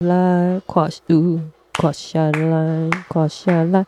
[0.00, 1.40] 来跨度，
[1.78, 3.86] 跨下来，跨下来，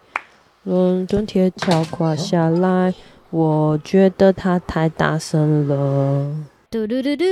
[0.62, 2.95] 伦敦铁桥跨下来，
[3.29, 6.34] 我觉得它太大声了。
[6.71, 7.24] 嘟嘟嘟嘟，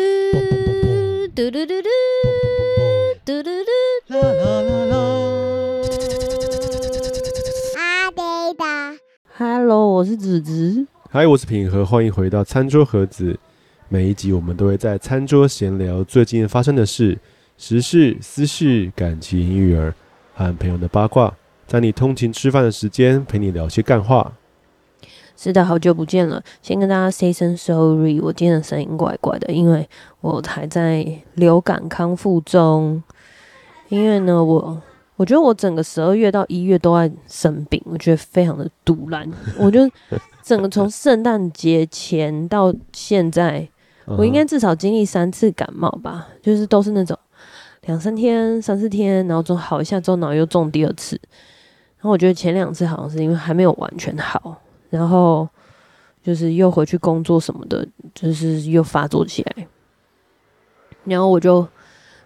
[1.35, 1.89] 嘟嘟嘟嘟，
[3.25, 4.97] 嘟嘟嘟，啦啦啦啦。
[7.79, 8.95] 阿迪达
[9.39, 10.87] ，Hello，我是子子。
[11.13, 13.39] Hi，我是品和，欢迎回到餐桌盒子。
[13.89, 17.17] 每一集我们都会在餐桌闲聊最近发生的事。
[17.59, 19.95] 时事、私事、感情、育儿
[20.35, 21.35] 和朋友的八卦，
[21.67, 24.33] 在你通勤吃饭的时间陪你聊些干话。
[25.39, 29.89] 是的，好久不见了，先跟大家 say 声 sorry，我今天的声音怪怪的，因为
[30.21, 33.03] 我还在流感康复中。
[33.89, 34.83] 因为呢，我
[35.17, 39.31] 我觉得我整个十二月到一月都在生病，我觉得非常的赌烂。
[39.59, 39.91] 我觉得
[40.43, 43.67] 整个从圣诞节前到现在，
[44.07, 47.19] 我应该至少经历三次感冒吧，就是都是那种。
[47.87, 51.19] 两三天、三四天，然后中好一下之后，脑又中第二次。
[51.99, 55.49] 然后我觉得前两次好像是因为还没有完全好，然后
[56.23, 59.67] 就是又回去工作什么的，就是又发作起来。
[61.05, 61.67] 然后我就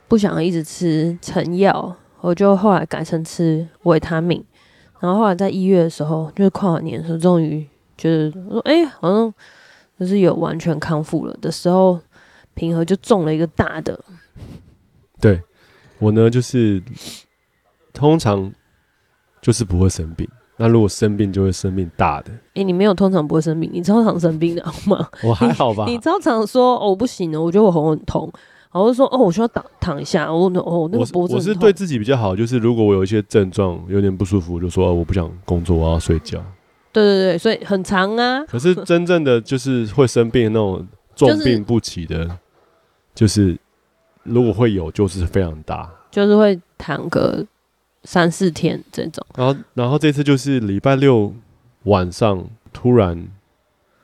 [0.08, 4.42] 不想一直吃成药，我就后来改成吃维他命。
[4.98, 7.66] 然后后来在一月的时候，就是跨完年的时候，终于
[7.98, 9.32] 觉得我说：“哎，好像
[9.98, 12.00] 就是有完全康复了的时候，
[12.54, 14.02] 平和就中了一个大的。”
[15.20, 15.38] 对。
[16.00, 16.82] 我呢，就是
[17.92, 18.52] 通常
[19.40, 20.28] 就是不会生病。
[20.56, 22.30] 那如果生病，就会生病大的。
[22.30, 25.08] 哎、欸，你没有通常不会生病，你超常生病的好吗？
[25.22, 25.86] 我还好吧。
[25.86, 28.30] 你超常说哦，不行了，我觉得我喉咙很痛，
[28.70, 30.30] 然后就说哦，我需要躺躺一下。
[30.30, 31.34] 我哦，那个脖子。
[31.34, 36.42] 我是对自己比较好，就是如果我有一些症状有点不舒服，就说、哦、我不想工作，我要睡觉。
[36.92, 38.44] 对对对，所以很长啊。
[38.44, 42.38] 可是真正的就是会生病的那种重病不起的，
[43.14, 43.58] 就是。
[44.30, 47.44] 如果会有，就是非常大，就是会躺个
[48.04, 49.26] 三四天这种。
[49.34, 51.34] 然后，然后这次就是礼拜六
[51.82, 53.28] 晚上突然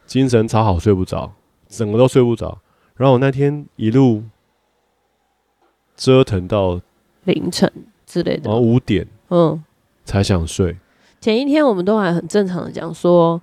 [0.04, 1.32] 精神超好，睡不着，
[1.68, 2.58] 整个都睡不着。
[2.96, 4.24] 然后我那天一路
[5.96, 6.80] 折腾到
[7.24, 7.70] 凌晨
[8.04, 9.62] 之类的，然后五点，嗯，
[10.04, 10.76] 才想睡。
[11.20, 13.40] 前一天我们都还很正常的讲说，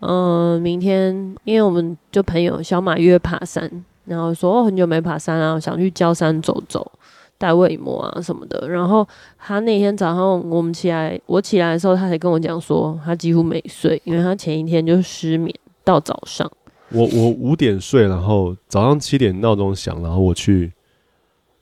[0.00, 1.14] 嗯，明天
[1.44, 3.84] 因为我们就朋友小马约爬山。
[4.04, 6.90] 然后说哦，很久没爬山了，想去郊山走走，
[7.38, 8.68] 带胃膜啊什么的。
[8.68, 9.06] 然后
[9.38, 16.50] 他那天早上我们起来，我起来的时候，他才跟我讲说，他几乎没睡，因为他前一天就失眠到早上。
[16.90, 20.70] 我我五点睡，然后早上七点闹钟响，然后我去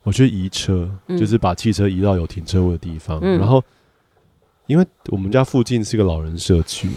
[0.03, 3.19] 我去移车，嗯，就是把汽车移到有停车位的地方。
[3.21, 3.63] 嗯，然后
[4.67, 6.89] 因为我们家附近是个老人社区，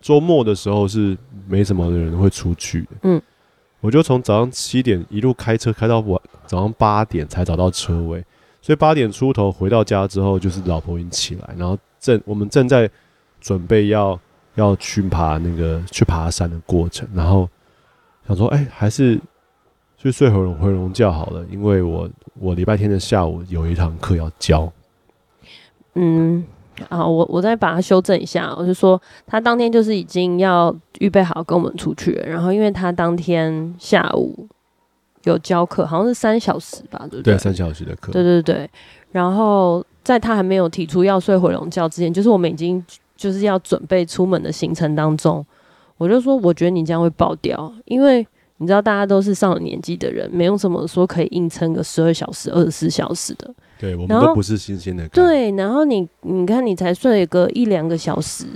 [0.00, 1.16] 周末的时候是
[1.48, 2.88] 没什么人会出去的。
[3.02, 3.22] 嗯。
[3.80, 8.24] 我就从早上七点一路开车开到晚早上八点才找到车位，
[8.60, 12.90] 所以八点出头回到家之后，就是老婆已经起来，然后正我们正在
[13.40, 14.18] 准备要
[14.54, 17.48] 要去爬那个去爬山的过程，然后
[18.26, 19.20] 想说，哎、还是
[19.96, 22.10] 去睡回回笼觉好了，因为我
[22.40, 24.72] 我礼拜天的下午有一堂课要教。
[25.94, 26.44] 嗯。
[26.88, 34.46] 啊，我我再把它修正一下，我就说他当天就是已经要预备好跟我们出去了，然后因为他当天下午
[35.24, 37.34] 有教课，好像是三小时吧，对不对？
[37.34, 38.12] 对，三小时的课。
[38.12, 38.68] 对对对。
[39.12, 42.84] 然后在他还没有提出要睡回笼觉之前，就是我们已经
[43.16, 45.44] 就是要准备出门的行程当中，
[45.96, 48.26] 我就说我觉得你这样会爆掉，因为
[48.58, 53.54] 你知道大家都是上了年纪的人，没有什么说可以硬撑个十二小时、二十四小时的。
[53.78, 55.06] 对，我们都不是新鲜的。
[55.08, 58.46] 对，然后你你看，你才睡个一两个小时，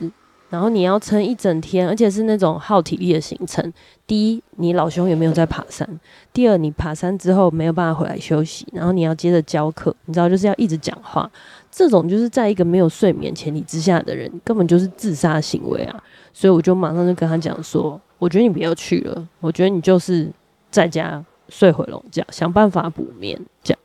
[0.49, 3.73] 然后你要撑一整天，而且是那种耗体力的行程。
[4.07, 5.87] 第一，你老兄有没有在爬山？
[6.33, 11.31] 第二，你爬山之后没有办法回来休息，然后你要接着教课，你知道就是要一直讲话。
[11.71, 16.03] 这种就是在一个没有睡眠前提之下的人，根本就是自杀行为啊！
[16.33, 20.29] 所以我就马上就跟他讲说，我觉得你不要去了，我觉得你就是
[20.71, 23.79] 在家睡回笼觉，想办法补眠这样。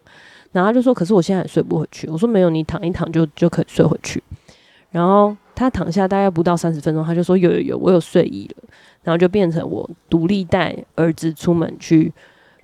[0.52, 4.24] 然后他就说：“可是我现在也睡不回去。”我说：“没有，你躺一躺就就可以睡回去。”
[4.90, 8.64] 然后他躺下大概不到三十分钟，他就说：“有有有，我有睡意了。”
[9.04, 12.14] 然后就变成我独立带儿子出门去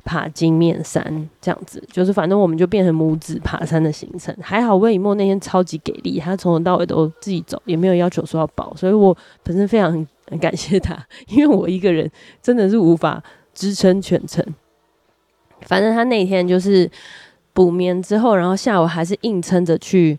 [0.03, 4.35] 爬金面山，这样子就是反正我们就变成母子爬山的行程。
[4.41, 9.91] 还好魏以沫那天超级给力，他从头到尾都自己走，也没有要求说要保，所以我本身非常
[10.29, 10.97] 很感谢他，
[11.29, 12.09] 因为我一个人
[12.41, 14.45] 真的是无法支撑全程。
[15.61, 16.89] 反正他那天就是。
[17.53, 20.17] 补眠之后，然后下午还是硬撑着去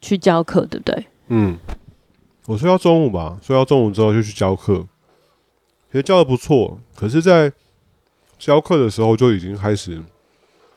[0.00, 1.06] 去教课，对不对？
[1.26, 1.58] 嗯，
[2.46, 4.86] 我睡到中午吧，睡到中午之后就去教课，
[5.90, 6.78] 其实教的不错。
[6.94, 7.52] 可是，在
[8.38, 10.00] 教课的时候就已经开始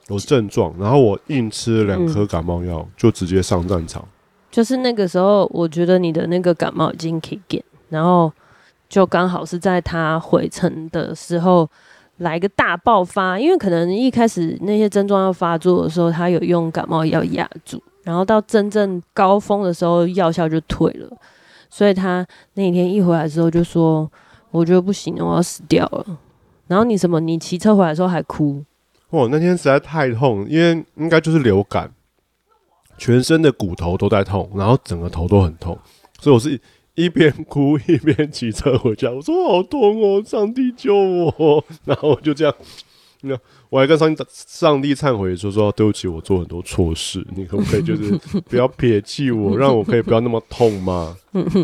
[0.07, 4.03] 有症状，然后我硬吃了两颗感冒药，嗯，就直接上战场。
[4.49, 8.31] 就是那个时候，我觉得你的那个感冒已经可以减，然后
[8.87, 11.69] 就刚好是在他回程的时候
[12.17, 21.07] 来个大爆发，因为可能一开始那些症状要发作的时候，他有用感冒药压住，然后到真正高峰的时候，药效就退了，
[21.69, 22.25] 所以他
[22.55, 24.11] 那一天一回来之后就说
[24.49, 26.05] ：“我觉得不行了，我要死掉了。”
[26.69, 27.19] 然后你什么？
[27.19, 28.63] 你骑车回来的时候还哭？
[29.09, 31.91] 哦，那天实在太痛，因为应该就是流感，
[32.95, 35.75] 全身的骨头都在痛，然后整个头都很痛，
[36.21, 36.61] 所以我是
[36.93, 39.09] 一边哭 一边骑车回家。
[39.09, 41.65] 我说好痛哦，上帝救我！
[41.85, 42.53] 然后我就这样，
[43.21, 43.37] 那
[43.69, 48.17] 我还跟上帝上帝忏悔说说对不起，我做很多错事，你可不可以就是
[48.47, 51.17] 不要撇弃我，让我可以不要那么痛吗？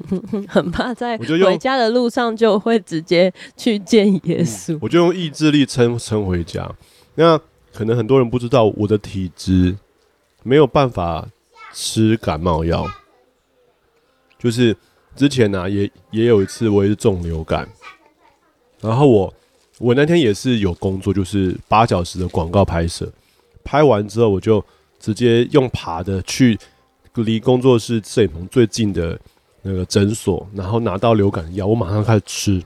[0.49, 6.69] 很怕在回家的路上就会直接去见耶稣，嗯，我就用意志力撑撑回家。
[7.15, 7.39] 那
[7.73, 9.77] 可能很多人不知道，我的体质
[10.43, 11.25] 没有办法
[11.73, 12.85] 吃感冒药。
[14.37, 14.75] 就是
[15.15, 17.67] 之前呢、啊，也也有一次我也是中流感，
[18.81, 19.33] 然后我
[19.79, 23.11] 我那天也是有工作，就是八小时的广告拍摄，
[23.63, 24.63] 拍完之后我就
[24.99, 26.57] 直接用爬的去
[27.15, 29.19] 离工作室摄影棚最近的
[29.61, 32.63] 那个诊所，然后拿到流感药，我马上开始吃，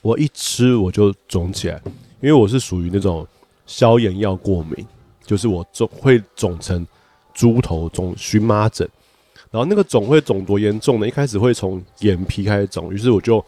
[0.00, 1.80] 我一吃我就肿起来，
[2.20, 3.26] 因为我是属于那种。
[3.64, 4.84] 消炎药过敏，
[5.24, 6.84] 就是我肿会肿成
[7.32, 8.86] 猪头肿荨麻疹，
[9.52, 11.06] 然后那个肿会肿多严重呢？
[11.06, 13.42] 一开始会从眼皮开始肿，于是我就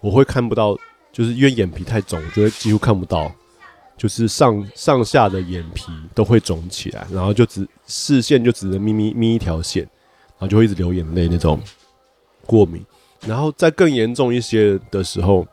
[0.00, 0.78] 我会看不到，
[1.14, 3.32] 就是因为眼皮太肿，就会几乎看不到，
[3.96, 11.60] 就是上上下的眼皮都会肿起来，然后就只视线就只能眯眯眯一条线，然后就会一直流眼泪那种
[12.44, 12.84] 过敏，
[13.26, 15.46] 然后再更严重一些的时候，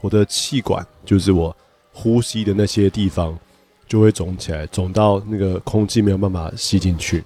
[0.00, 1.54] 我的气管就是我。
[1.92, 3.36] 呼吸的那些地方
[3.88, 7.22] 就会肿起来，肿到那个空气没有办法吸进去。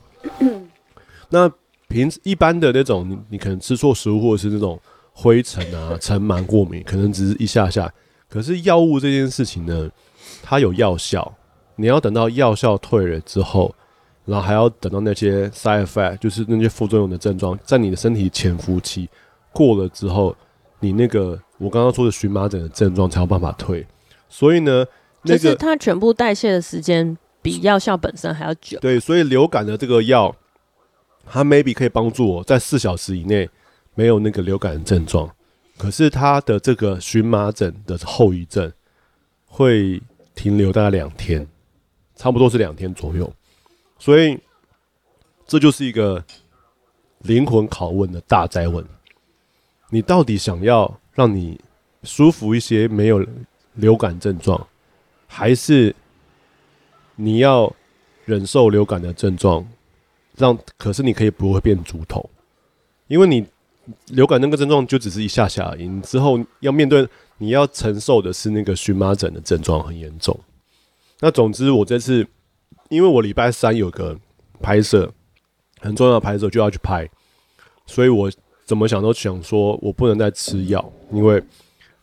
[1.29, 1.49] 那
[1.87, 4.81] 平时一般的那种，你你可能吃错食物，或者是那种
[5.15, 7.91] 灰尘啊、 尘螨过敏，可能只是一下下。
[8.29, 9.89] 可是药物这件事情呢，
[10.43, 11.33] 它有药效，
[11.77, 13.75] 你要等到药效退了之后，
[14.25, 19.09] 然后还要等到那些 side effect，就是那些副作用的症状，在你的身体潜伏期
[19.53, 20.35] 过了之后，
[20.81, 23.87] 你那个我刚刚说的荨麻疹的症状才有办法退。
[24.29, 24.85] 所以呢，
[25.23, 28.79] 那个、就是它全部代谢的时间比药效本身还要久。
[28.81, 30.35] 对，所以流感的这个药，
[31.25, 33.49] 它 maybe 可以帮助我在四小时以内
[33.95, 35.31] 没有那个流感的症状。
[35.77, 38.73] 可是他的这个荨麻疹的后遗症
[39.47, 40.01] 会
[40.35, 41.47] 停留大概两天，
[42.15, 43.33] 差不多是两天左右。
[43.99, 44.39] 所以
[45.47, 46.25] 这就是一个
[47.19, 48.85] 灵魂拷问的大灾问：
[49.91, 51.61] 你到底想要让你
[52.03, 53.25] 舒服一些，没有？
[53.77, 54.69] 流感症状，
[55.27, 55.93] 还是
[57.17, 57.75] 你要
[58.25, 59.67] 忍受流感的症状，
[60.37, 62.31] 让可是你可以不会变猪头，
[63.09, 63.45] 因为你
[64.09, 67.09] 流感那个症状就只是一下下而已，你之后要面对
[67.39, 70.39] 你要承受的是那个荨麻疹的症状很严重。
[71.21, 72.27] 那总之我这次
[72.89, 74.19] 因为我礼拜三有个
[74.61, 75.13] 拍摄
[75.81, 77.09] 很重要的拍摄就要去拍，
[77.87, 78.31] 所以我
[78.65, 81.43] 怎么想都想说我不能再吃药，因为。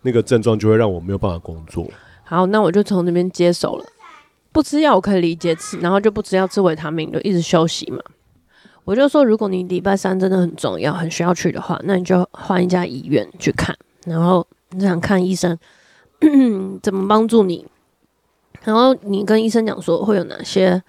[0.03, 1.87] 那个症状就会让我没有办法工作。
[2.23, 3.85] 好，那我就从那边接手了。
[4.51, 7.99] 不吃药我可以理解吃，然后就不吃药吃维他命，就一直休息嘛。
[8.83, 15.57] 我就说，如果你礼拜三真的很重要，很需要去的话，那你就换一家医院去看，然后你想看医生
[16.81, 17.65] 怎么帮助你，
[18.63, 20.81] 然后你跟医生讲说会有哪些。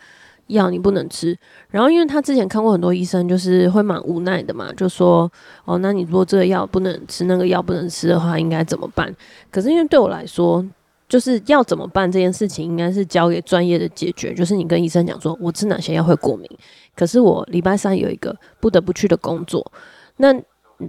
[0.49, 1.39] 药你不能吃，
[1.71, 5.31] 然后因为他之前看过很多医生，就是会蛮无奈的嘛，就说
[5.65, 9.15] 哦，那你如果这个药不能吃，那个药不能吃的话，应该怎么办？
[9.51, 10.63] 可是因为对我来说，
[11.09, 14.35] 就是要怎么办这件事情，应该是交给专业的解决。
[14.35, 16.47] 就是你跟医生讲说，我吃哪些药会过敏，
[16.95, 19.73] 可是我礼拜三有一个不得不去的工作，
[20.19, 20.35] 那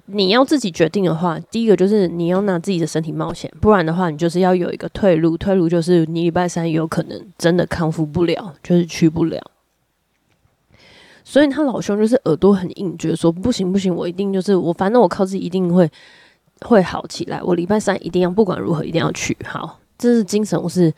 [0.06, 9.40] 你要自己决定的话，第一个就是你要拿自己的身体冒险，不然的话，你就是要有一个退路，退路就是你礼拜三有可能真的康复不了，就是去不了。
[11.24, 15.90] 所以他老兄就是耳朵很硬，觉得说不行不行，我一定就是我，反正我靠自己一定会
[16.62, 17.42] 会好起来。
[17.42, 19.36] 我礼拜三一定要不管如何一定要去。
[19.46, 20.94] 好，这是精神，我是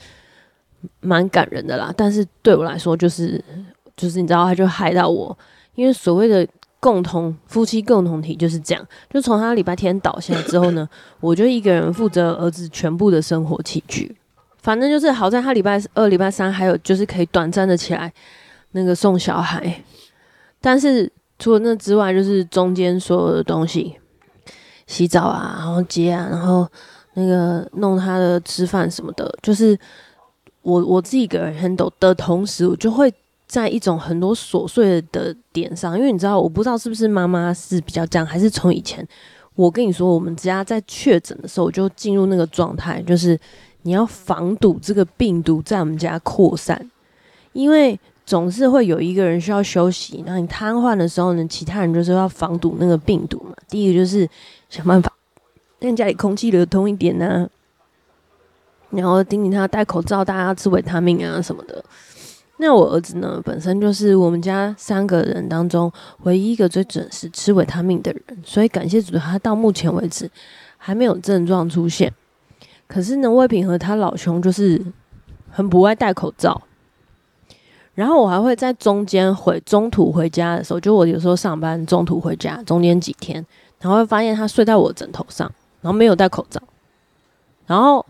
[1.02, 1.94] 蛮感人的啦。
[1.96, 3.44] 但是对我来说，就是
[3.96, 5.38] 就是你知道，他就害到我，
[5.75, 6.48] 因为所谓的
[6.80, 8.88] 共同夫妻共同体就是这样。
[9.10, 10.88] 就从他礼拜天倒下之后呢，
[11.20, 14.16] 我就一个人负责儿子全部的生活起居。
[14.62, 18.12] 反正就是好在他礼拜二、礼拜三还有就是可以短暂的起来
[18.72, 19.84] 那个送小孩。
[20.60, 23.96] 但是除了那之外，就是中间所有的东西，
[24.88, 26.68] 洗澡啊，然后接啊，然后
[27.14, 29.78] 那个弄他的吃饭什么的，就是
[30.64, 33.14] 我我自己一个人 handle 的同时，我就会
[33.48, 39.08] 在一种很多琐碎的点上，因为你知道，我不知道是不是妈妈是比较这样，还是从以前，
[39.54, 43.40] 我跟你说，我们家在确诊的时候，就进入那个状态，就是
[43.84, 46.90] 你要防堵这个病毒在我们家扩散，
[47.54, 53.56] 因为总是会有一个人需要休息，那你瘫痪的时候呢，其他人就是要防堵那个病毒嘛。
[53.70, 54.28] 第一个就是
[54.68, 55.14] 想办法
[55.80, 57.50] 让家里空气流通一点呢、啊。
[58.90, 61.84] 然后叮咛他戴口罩，大家吃维他命啊什么的。
[62.58, 65.92] 那我儿子呢，本身就是我们家三个人当中
[66.24, 70.30] 唯一一个最准时吃维他命的人，所以感谢主，他到目前为止
[70.78, 72.14] 还没有症状出现。
[72.88, 74.82] 可是呢，魏平和他老兄就是
[75.52, 76.62] 很不爱戴口罩。
[77.94, 83.46] 然后我还会在中间回中途回家的时候，就我有时候上班中途回家，中间几天，
[83.80, 86.62] 然后会发现他睡在我枕头上，然后没有戴口罩，
[87.68, 88.06] 然后。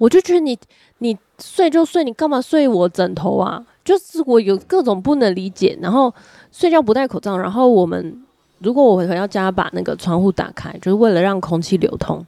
[0.00, 0.56] 我就觉得你
[0.98, 3.60] 你睡就睡，你干嘛睡我枕头啊？
[3.88, 5.78] 就是我有各种不能理解。
[5.80, 6.14] 然后
[6.52, 8.22] 睡觉不戴口罩，然后我们
[8.58, 12.26] 如果我回到家把那个窗户打开，就是为了让空气流通，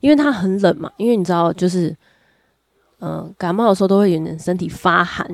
[0.00, 0.92] 因为它很冷嘛。
[0.98, 1.96] 因为你知道，就是
[3.00, 5.26] 嗯、感冒的时候都会有点身体发寒，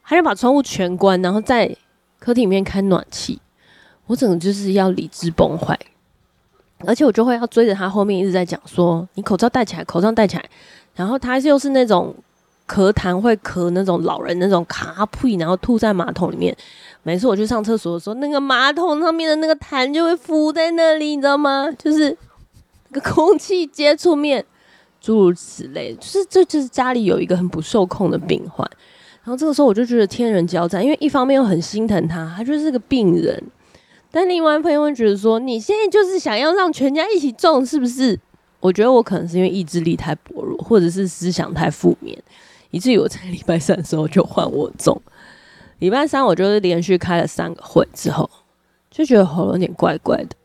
[0.00, 1.76] 还是把窗户全关，然后在
[2.20, 3.40] 客厅里面开暖气。
[4.06, 5.76] 我整个就是要理智崩坏。
[6.86, 10.44] 而且我就会要追着他后面一直在讲说，你口罩戴起来，口罩戴起来。
[10.94, 12.14] 然后他又是那种
[12.70, 16.56] 咳痰会咳那种老人那种卡呸，然后吐在马桶里面。
[17.02, 21.68] 每次我去上厕所的时候，那个马桶上面的那个痰就会浮在那里，你知道吗？
[21.76, 22.16] 就是
[22.90, 24.44] 那个空气接触面，
[25.00, 25.92] 诸如此类。
[25.98, 28.64] 就是这就是家里有一个很不受控的病患。
[29.24, 33.42] 然后这个时候我就觉得天人交战，因为一方面又很心疼他，他就是个病人。
[34.12, 38.18] 但另外朋友会觉得说，你现在就是想要让全家一起中，是不是？
[38.60, 42.16] 我觉得我可能是因为意志力太薄弱，或者是思想太负面，
[42.70, 45.00] 以至于我在礼拜三的时候就换我中。
[45.78, 48.28] 礼拜三我就是连续开了三个会之后，
[48.90, 50.36] 就觉得喉咙有点怪怪的。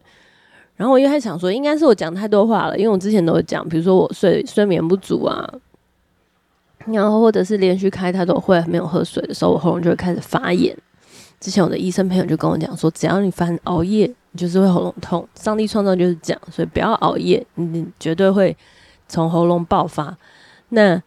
[0.76, 5.50] 然后我一开始想说，应该是我讲太多话了，因为我之前都会讲，比如说我睡睡眠不足啊，
[6.86, 10.78] 然后或者是连续开太多会没有喝水的时候，我喉咙就会开始发炎。
[11.40, 15.28] 之前我的医生朋友就跟我讲说，只要你犯熬夜，你就是会喉咙痛。
[15.36, 18.56] 上帝创造就是这样，所以不要熬夜，你绝对会
[19.08, 20.18] 从喉咙爆发。
[20.70, 21.02] 那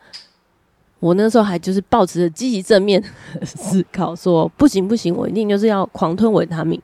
[1.00, 3.02] 我那时候还就是抱持着积极正面
[3.44, 6.80] 思考，说不行不行，我一定就是要狂吞维他命。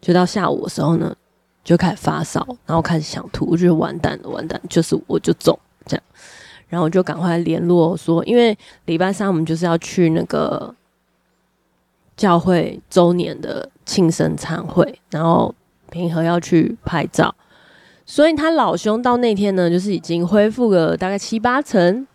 [0.00, 1.14] 就到下午的时候呢，
[1.62, 6.02] 就开始发烧，然后开始想吐，我觉得完蛋了，完蛋，就是我就中这样。
[6.68, 8.56] 然后我就赶快联络说，因为
[8.86, 10.74] 礼拜三我们就是要去那个。
[12.16, 15.52] 教会周年的庆生餐会，然后
[15.90, 17.34] 平和要去拍照，
[18.06, 22.06] 所以他老兄到那天呢，就是已经恢复了大概七八成。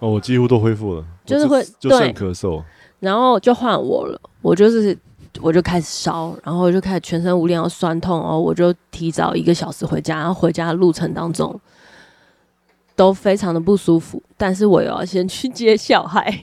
[0.00, 2.62] 哦，我几乎都恢复了，就是会就剩咳嗽，
[2.98, 4.96] 然后就换我了，我就是
[5.40, 11.58] 我就开始烧，然后我就开始全身无力，要酸痛，然后我就提早一个小时回家，然后回家的路程当中
[12.96, 16.34] 都非常的不舒服，但是我又要先去接小孩。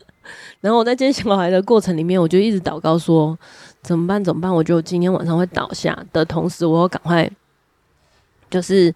[0.60, 3.38] 然后我在接小孩的过程里面，我就一直祷告说：
[3.82, 4.22] 怎么办？
[4.22, 4.52] 怎么办？
[4.52, 7.30] 我觉得我今天晚上会倒下的同时，我要赶快
[8.50, 8.92] 就是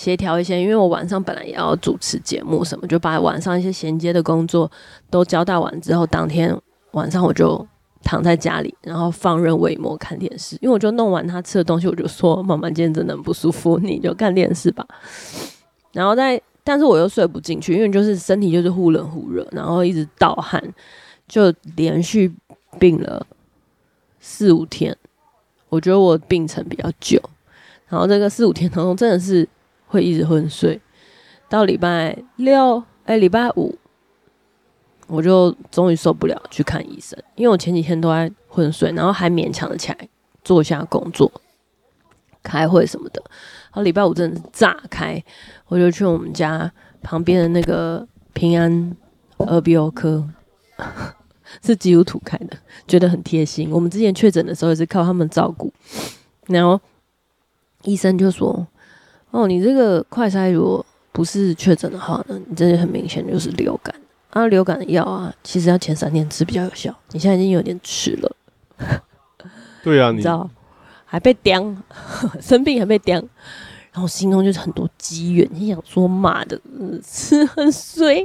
[0.00, 4.70] 协调一些，因为我晚上本来也要主持节目什么，就把晚上一些衔接的工作
[5.10, 6.58] 都交代完之后，当天
[6.92, 7.66] 晚上我就
[8.02, 10.56] 躺在家里，然后放任伟莫看电视。
[10.62, 14.86] 因为我就弄完他吃的东西，我就说：妈妈今天真的不舒服，你就看电视吧。
[15.92, 16.40] 然后在。
[16.62, 20.62] 但是我又睡不进去，因为就是身体就是忽冷忽热，然后一直盗汗，
[21.26, 22.30] 就连续
[22.78, 23.26] 病了
[24.20, 24.94] 四五天。
[25.70, 27.18] 我觉得我病程比较久，
[27.88, 29.48] 然后这个四五天当中真的是
[29.90, 30.80] 会一直昏睡。
[31.48, 33.76] 到礼拜六，哎，礼拜五，
[35.08, 40.08] 我就终于受不了去看医生，因为我前几天都在昏睡，然后还勉强的起来
[40.44, 41.30] 做一下工作、
[42.40, 43.20] 开会什么的。
[43.26, 45.22] 然后礼拜五真的是炸开。
[45.66, 48.96] 我就去我们家旁边的那个平安
[49.38, 50.28] 耳鼻喉科，
[51.62, 52.56] 是基督徒开的，
[52.86, 53.70] 觉得很贴心。
[53.72, 55.72] 我们之前确诊的时候也是靠他们照顾。
[56.46, 56.80] 然后
[57.82, 58.66] 医生就说
[59.30, 63.94] ：“哦，你这个快筛如果不是确诊的话呢，你这很明显就是流感。
[64.30, 66.94] 啊，流感的药啊，其实要前三天吃比较有效。
[67.10, 68.36] 你现在已经有点迟了。
[69.82, 70.48] ”对啊， 你知道
[71.04, 71.74] 还被刁，
[72.40, 73.20] 生病还被刁。
[73.92, 76.60] 然后心中就是很多积怨，你想说妈的，
[77.04, 78.24] 是很衰。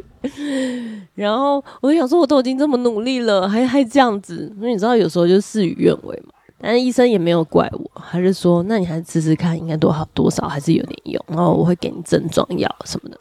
[1.15, 4.53] 然后我就想说，我都已经这么努力了，还还这样子。
[4.57, 6.33] 因为你知道，有时候就事与愿违嘛。
[6.67, 11.23] 但是医生也没有怪我，还是说，那你还是试试看，应该多好多少还是有点用。
[11.27, 13.19] 然后我会给你症状药什么的。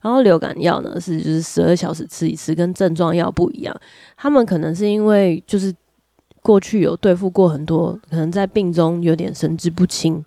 [0.00, 3.80] 然后流感药呢是就是十二小时吃一次，跟症状药不一样。
[4.16, 5.70] 他们可能是因为就是
[6.40, 10.24] 过去有对付过很多，可能在病中有点神志不清，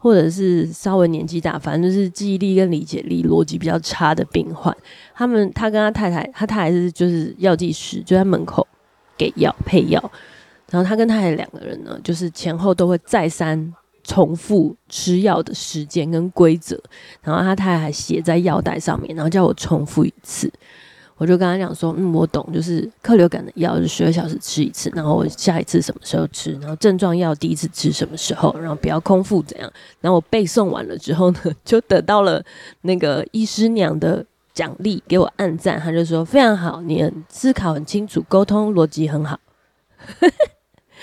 [0.00, 4.76] 或者是稍微年纪大，反正就是记忆力跟理解力、逻辑比较差的病患。
[5.14, 8.66] 他们他跟他太太，他太太是就是药剂师，就在门口
[9.16, 10.10] 给药配药。
[10.70, 16.80] 然后他跟太太两个人呢，就是前后都会再三重复吃药的时间跟规则。
[17.22, 20.52] 然后他太太还写在药袋上面，然后叫我重复一次。
[21.16, 29.68] 我就跟他讲说，嗯，我懂，就是克流感的药是十二小时吃一次，然后我下一次什么时候吃，然后症状药第一次吃什么时候，然后不要空腹怎样。
[30.00, 32.40] 然后我背诵完了之后呢， 就得到了
[32.82, 35.80] 那个医师娘的奖励，给我按赞。
[35.80, 39.40] 他就说非常好，你很思考很清楚，沟通逻辑很好。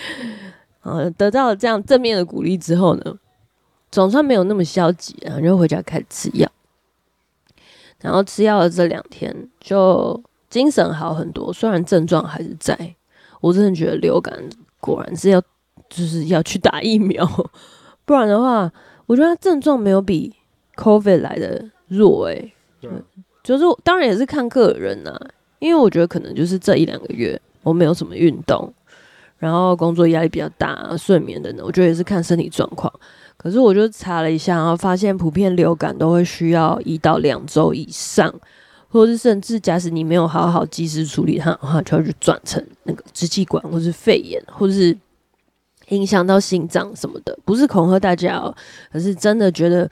[0.83, 3.17] 呃，得到了这样正面的鼓励之后呢，
[3.91, 6.49] 总算没有那么消极，然后就回家开始吃药。
[8.01, 12.95] 然后吃药的这两天就精神好很多，虽然症状还是在。
[13.41, 14.33] 我真的觉得流感
[14.79, 15.39] 果然是要
[15.89, 17.27] 就是要去打疫苗，
[18.05, 18.71] 不然的话，
[19.05, 20.33] 我觉得他症状没有比
[20.75, 22.53] COVID 来的弱诶、欸。
[22.81, 22.91] 对，
[23.43, 28.73] 就是当然也是看个人呐、啊，因为我觉得可能就是这一两个月我没有什么运动。
[29.37, 32.91] 然后工作压力比较大，睡眠等等，我觉得也是看身体状况。
[33.37, 38.33] 可是我就查了一下，然后发现普遍流感都会需要一到两周以上，
[38.87, 44.97] 或者是甚至假使你没有好好及时处理它的话，就要去转成那个支气管或是肺炎，或是
[45.89, 47.37] 影响到心脏什么的。
[47.43, 48.55] 不是恐吓大家哦，
[48.91, 49.87] 可是真的觉得，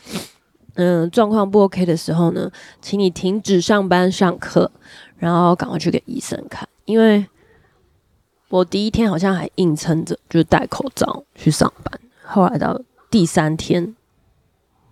[0.76, 2.50] 嗯，状况不 OK 的时候呢，
[2.82, 4.72] 请你停止上班上课，
[5.18, 7.24] 然后赶快去给医生看，因为。
[8.54, 12.00] 我第一天好像还硬撑着，就是戴口罩去上班。
[12.22, 12.80] 后来到
[13.10, 13.96] 第三天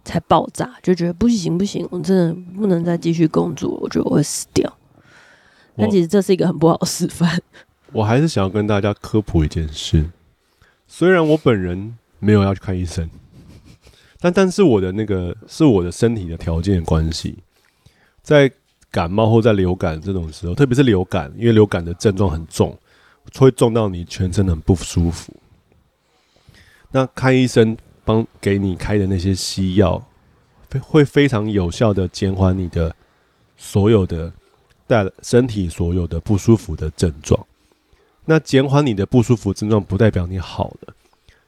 [0.04, 4.76] 才爆炸，就觉得不行不行，我真的不能再继续工作，我觉得我会死掉。
[5.78, 7.40] 但其实这是一个很不好的示范。
[7.94, 10.10] 我还是想要跟大家科普一件事，
[10.88, 13.08] 虽然我本人没有要去看医生，
[14.20, 17.38] 但但是我的那个是我的身体的条件的关系，
[18.24, 18.52] 在
[18.90, 22.76] 感冒或在流感这种时候，特别是流感，因为流感的症状很重。
[23.38, 25.34] 会重到你全身很不舒服。
[26.92, 30.06] 那看医生帮给你开的那些西药，
[30.82, 32.96] 会非常有效的减缓你的
[33.58, 34.32] 所有的
[34.88, 37.46] 带身体所有的不舒服的症状。
[38.26, 40.94] 那减缓你的不舒服症状，不代表你好了。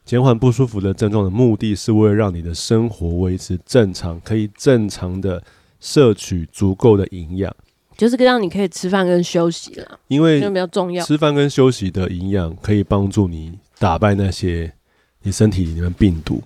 [0.06, 5.42] 减缓不舒服的症状的目的是为了让你的生活维持正常，可以正常的
[5.80, 7.56] 摄取足够的营养。
[7.96, 11.06] 就是让你可以吃饭跟休息了，因为比较重要。
[11.06, 14.74] 吃饭跟休息的营养可以帮助你打败那些
[15.22, 16.42] 你身体里面的病毒。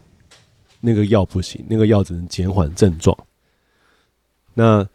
[0.80, 3.18] 那个药不行，那个药只能减缓症状。
[4.54, 4.88] 那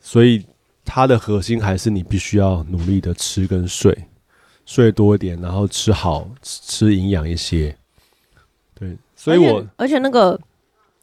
[0.00, 0.44] 所以
[0.84, 3.96] 它的核心还是你必须要努力的吃跟睡，
[4.64, 7.76] 睡多一点，然后吃好吃营养一些。
[8.74, 10.40] 对，所以我而且那个，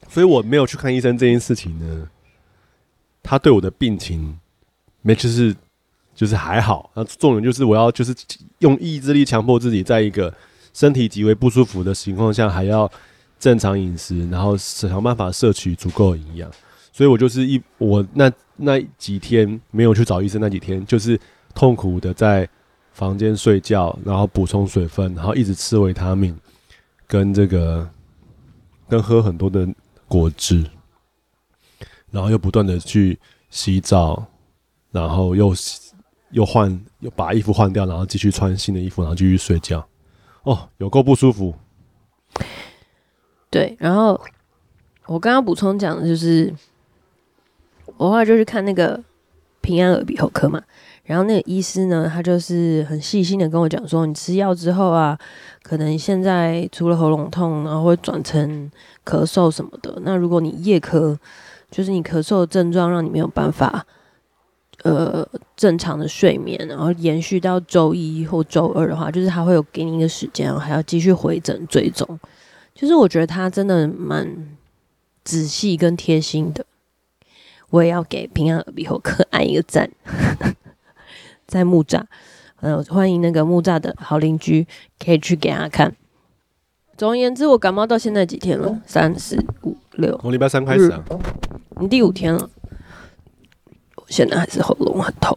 [0.08, 2.08] 所以我没有去看医生这件事情呢，
[3.22, 4.36] 他对我的病情。
[5.06, 5.54] 没，就是
[6.16, 6.90] 就是还好。
[6.94, 8.12] 那重点就是我要就是
[8.58, 10.34] 用意志力强迫自己，在一个
[10.74, 12.90] 身体极为不舒服的情况下，还要
[13.38, 16.50] 正常饮食，然后想办法摄取足够营养。
[16.92, 21.16] 所以我就是一我那那几天没有去找医生，那几天就是
[21.54, 22.48] 痛苦的在
[22.92, 26.36] 房间睡觉，然后补充水分，然后一直吃维他命，
[27.06, 27.88] 跟这个
[28.88, 29.68] 跟喝很多的
[30.08, 30.64] 果汁，
[32.10, 33.16] 然后又不断的去
[33.50, 34.26] 洗澡。
[35.02, 35.52] 然后又
[36.30, 39.86] 又换又把衣服换掉，然后继续穿新的衣服，然后继续睡觉。
[40.42, 41.54] 哦，有够不舒服。
[43.50, 44.20] 对，然后
[45.06, 46.52] 我刚刚补充讲的就是，
[47.96, 49.02] 我后来就去看那个
[49.60, 50.62] 平安耳鼻喉科嘛。
[51.04, 55.16] 然后那个医师呢，他就是很细心的跟我讲说，你吃药之后啊，
[55.62, 58.70] 可能现在除了喉咙痛，然后会转成
[59.04, 59.96] 咳嗽什么的。
[60.02, 61.16] 那如果你夜咳，
[61.70, 63.86] 就是你咳嗽的症状让你没有办法。
[64.86, 72.18] 呃，正常的睡眠，然后延续到周一或周二的话，就是他会有给你一个时间，然后还要继续回诊追踪。
[72.74, 74.56] 就是我觉得他真的蛮
[75.24, 76.64] 仔细跟贴心的。
[77.70, 79.90] 我也要给平安耳鼻喉科按一个赞，
[81.48, 82.02] 在木栅，
[82.60, 84.66] 呃，欢迎那个木栅的好邻居
[84.98, 85.94] 可以去给他看。
[86.96, 88.80] 总而言之，我感冒到现在几天了？
[88.86, 91.04] 三四五六，从礼拜三开始啊，
[91.80, 92.48] 你第五天了。
[94.08, 95.36] 现在还是喉咙很痛，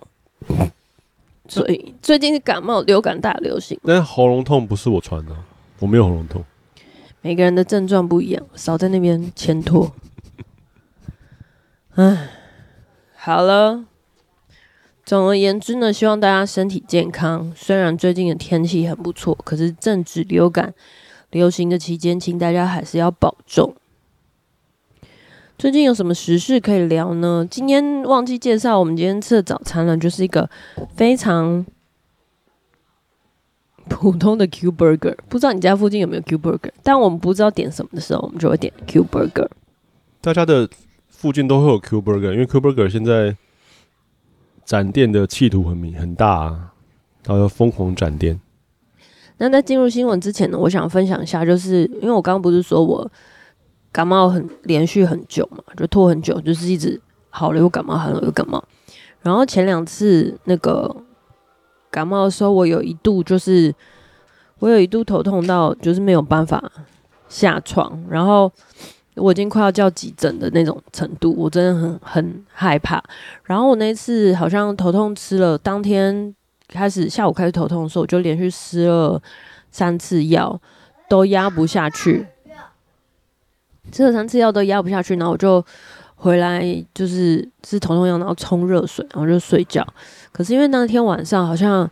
[1.48, 3.80] 所以最近是感冒、流感大流行。
[3.84, 5.36] 但喉咙痛不是我传的，
[5.80, 6.44] 我没有喉咙痛。
[7.22, 9.92] 每个人的症状不一样，少在那边牵拖。
[11.96, 12.30] 唉，
[13.16, 13.84] 好了，
[15.04, 17.52] 总而言之呢，希望大家身体健康。
[17.56, 20.74] 虽然最近的天气很不错，可是正值流感
[21.32, 23.76] 流行的期间，请大家还是要保重。
[25.60, 27.46] 最近有什么时事可以聊呢？
[27.52, 30.50] 今天忘记介绍我们今天吃的早餐了，就是一个
[30.96, 31.66] 非常
[33.90, 35.18] 普通的 Q Burger。
[35.28, 36.72] 不知道你家附近有没有 Q Burger？
[36.82, 39.50] 但我们不知道点什么的时候，我们就会点 Q Burger。
[40.22, 40.70] 大家的
[41.10, 43.36] 附近都会有 Q Burger，因为 Q Burger 现在
[44.64, 46.72] 展店的企图很明很大啊，
[47.26, 48.40] 然后要疯狂展店。
[49.40, 53.12] 那在进入新闻之前呢，我想分享一下，就是因为我刚刚不是说我。
[53.92, 57.00] 感冒很连续很久嘛，就拖很久，就是一直
[57.30, 58.64] 好了又感冒，好了又感冒。
[59.22, 60.96] 然后前两次那个
[61.92, 63.74] 感冒的时候，我有一度就是
[64.60, 66.72] 我有一度头痛到就是没有办法
[67.28, 68.52] 下床，然后
[69.16, 73.04] 我已经快要叫急诊的那种程度，我真的很很害怕。
[73.44, 76.34] 然后我那次好像头痛吃了，当天
[76.68, 79.22] 开始下午开始头痛的时候，我就连续吃了
[79.72, 80.60] 三次药，
[81.10, 82.26] 都压不下去。
[83.92, 85.64] 吃了三次药都压不下去，然后我就
[86.16, 89.86] 回来，就是吃头痛药，然后冲热水，然后就睡觉。
[90.32, 91.90] 可是因为那天晚上好像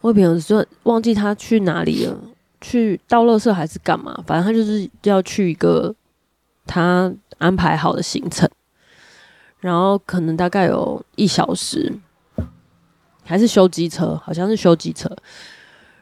[0.00, 2.18] 我朋友说忘记他去哪里了，
[2.60, 5.94] 去倒垃圾还是干嘛，反正他就是要去一个
[6.66, 8.48] 他安排好的行程，
[9.60, 11.92] 然后可能大概有一小时，
[13.24, 15.10] 还是修机车，好像是修机车，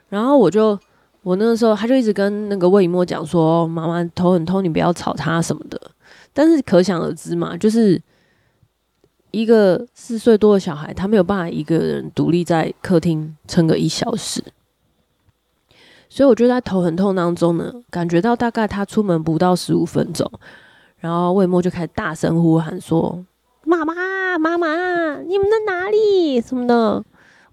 [0.08, 0.78] 然后我就。
[1.24, 5.80] 我那个时候，他就一直跟那个魏以沫讲说：“妈妈头很痛，你不要吵他什么的。”
[6.34, 8.00] 但是可想而知嘛，就是
[9.30, 14.44] 一个四岁多的小孩，他没有办法一个人独立在客厅撑个一小时。
[16.10, 20.30] 所以我就在头很痛当中呢，感觉到大概他出门不到十五分钟，
[20.98, 23.24] 然后魏以沫就开始大声呼喊说
[23.64, 26.38] ：“妈妈，妈妈，你们在哪里？
[26.40, 27.02] 什么的？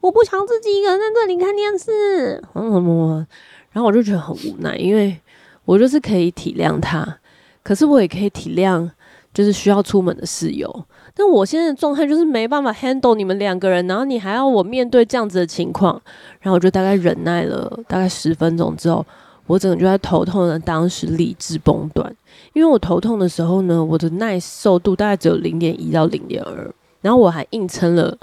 [0.01, 3.27] 我不想自己一个人在这里看电视。”嗯嗯嗯。
[3.71, 5.17] 然后我就觉得很无奈，因为
[5.65, 7.17] 我就是可以体谅他，
[7.63, 8.89] 可是我也可以体谅
[9.33, 10.85] 就是需要出门的室友。
[11.13, 16.01] 但我现在的状态就是没办法 handle 你们两个人，然后你还要我面对这样子的情况，
[16.39, 19.05] 然后我就大概忍耐了大概十分钟之后，
[19.45, 22.15] 我整个就在头痛的当时理智崩断，
[22.53, 28.17] 因为我头痛的时候呢，我的耐受度大概只有零点一到零点二，然后我还硬撑了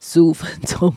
[0.00, 0.94] 十五分钟。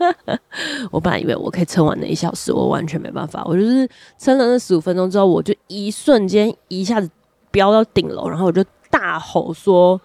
[0.90, 3.42] 我本来以为我可以撑完那一小时，我完全没办法。
[3.44, 7.10] 我就是撑了那十五分钟之后，我就一瞬间一下子
[7.50, 10.00] 飙到顶楼，然后我就大吼说：“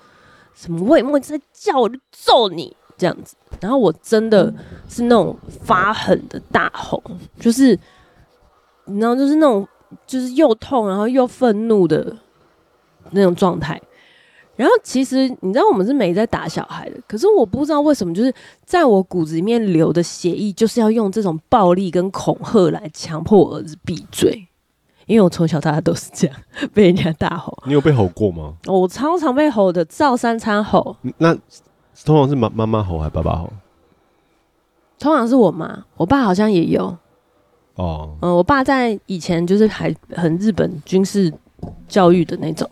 [0.55, 0.83] 什么？
[0.85, 3.35] 魏以沫在叫，我就揍你！”这样子。
[3.59, 4.53] 然后我真的
[4.87, 7.01] 是那种发狠的大吼，
[7.39, 7.77] 就是
[8.85, 9.67] 你知道，就是那种
[10.05, 12.15] 就是又痛然后又愤怒的
[13.11, 13.81] 那种状态。
[14.61, 18.31] 然后其实你知道我们是没在打小孩的，可是我不知道为什么，就是
[18.63, 24.47] 在我骨子里面流的血液就是要用这种暴力跟恐吓来强迫我儿子闭嘴，
[25.07, 26.37] 因为我从小到大都是这样
[26.75, 27.57] 被人家大吼。
[27.65, 28.53] 你有被吼过吗？
[28.67, 30.95] 我常常被吼的，照三餐吼。
[31.17, 31.33] 那
[32.05, 33.51] 通常是妈妈妈吼还是爸爸吼？
[34.99, 36.95] 通常是我妈，我爸好像也有。
[37.73, 41.33] 哦，嗯，我爸在以前就是还很日本军事
[41.87, 42.69] 教育的那种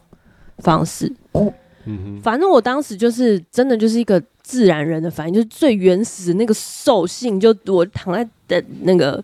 [0.60, 1.12] 方式。
[2.22, 9.24] 反正我当时就是真的就是一个自然人的反应，就是最原始的那个兽性，就我躺在的那个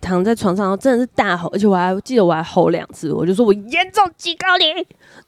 [0.00, 4.64] 躺在床上，真的是大吼，而且我还记得我还吼两次，我就说我严重警告你，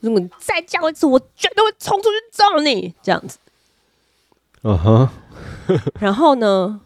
[0.01, 3.39] 如果你再叫一次，我绝对会冲出去揍你，这样子。
[4.63, 5.09] 嗯哼，
[5.99, 6.81] 然后呢，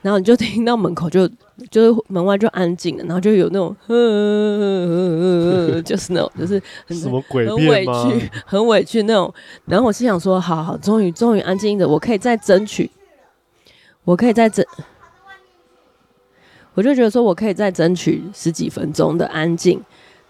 [0.00, 1.28] 然后你就听到门口就。
[1.70, 9.32] 就是门外就安静了，然后就有那种，呵呵呵就是那种，就是很什么鬼很委屈，很委屈那种。
[9.66, 12.90] 然后我心想说，好好，终于终于安静的，我可以再争取，
[14.02, 14.66] 我可以再争，
[16.74, 19.80] 我就觉得说我可以再争取十几分钟的安静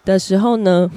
[0.05, 0.91] 的时候呢，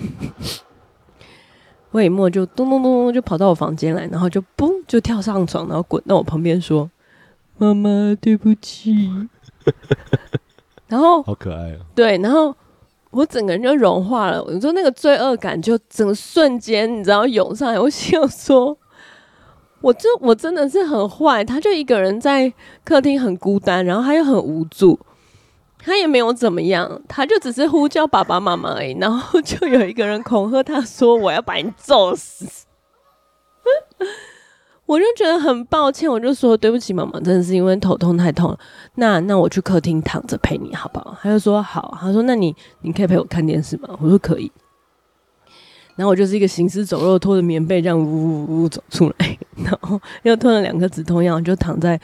[1.92, 6.90] 魏以沫就咚咚咚咚就跑到我房间来，然后就嘣就跳上床，然后滚到我旁边说
[7.58, 9.10] ：“妈妈，对不起。
[10.88, 11.78] ”然后好可爱啊！
[11.94, 12.54] 对，然后
[13.10, 14.42] 我整个人就融化了。
[14.44, 17.80] 我说那个罪恶感就整个瞬间，你知道涌上来。
[17.80, 18.78] 我想说，
[19.80, 21.44] 我就我真的是很坏。
[21.44, 22.52] 他就一个人在
[22.84, 25.00] 客厅很孤单，然后他又很无助，
[25.78, 28.96] 他也没有怎么样，他就只是呼叫爸爸妈妈而已。
[29.00, 32.46] 然后就有一个人恐吓他说：“我要把你揍死。”
[34.86, 38.58] 我就觉得很抱歉，我就说对不起，妈妈，真的是因为头痛太痛了。
[38.94, 41.16] 那那我去客厅躺着陪你好不好？
[41.20, 41.98] 他就说好。
[42.00, 43.88] 他说那你你可以陪我看电视吗？
[44.00, 44.50] 我说可以。
[45.96, 51.98] 然后我就是一个行尸走肉，拖着棉被这样呜呜呜走出来，然后又吞了两颗止痛药，就躺在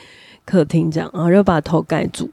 [0.45, 2.29] 客厅这样，然后就把头盖住。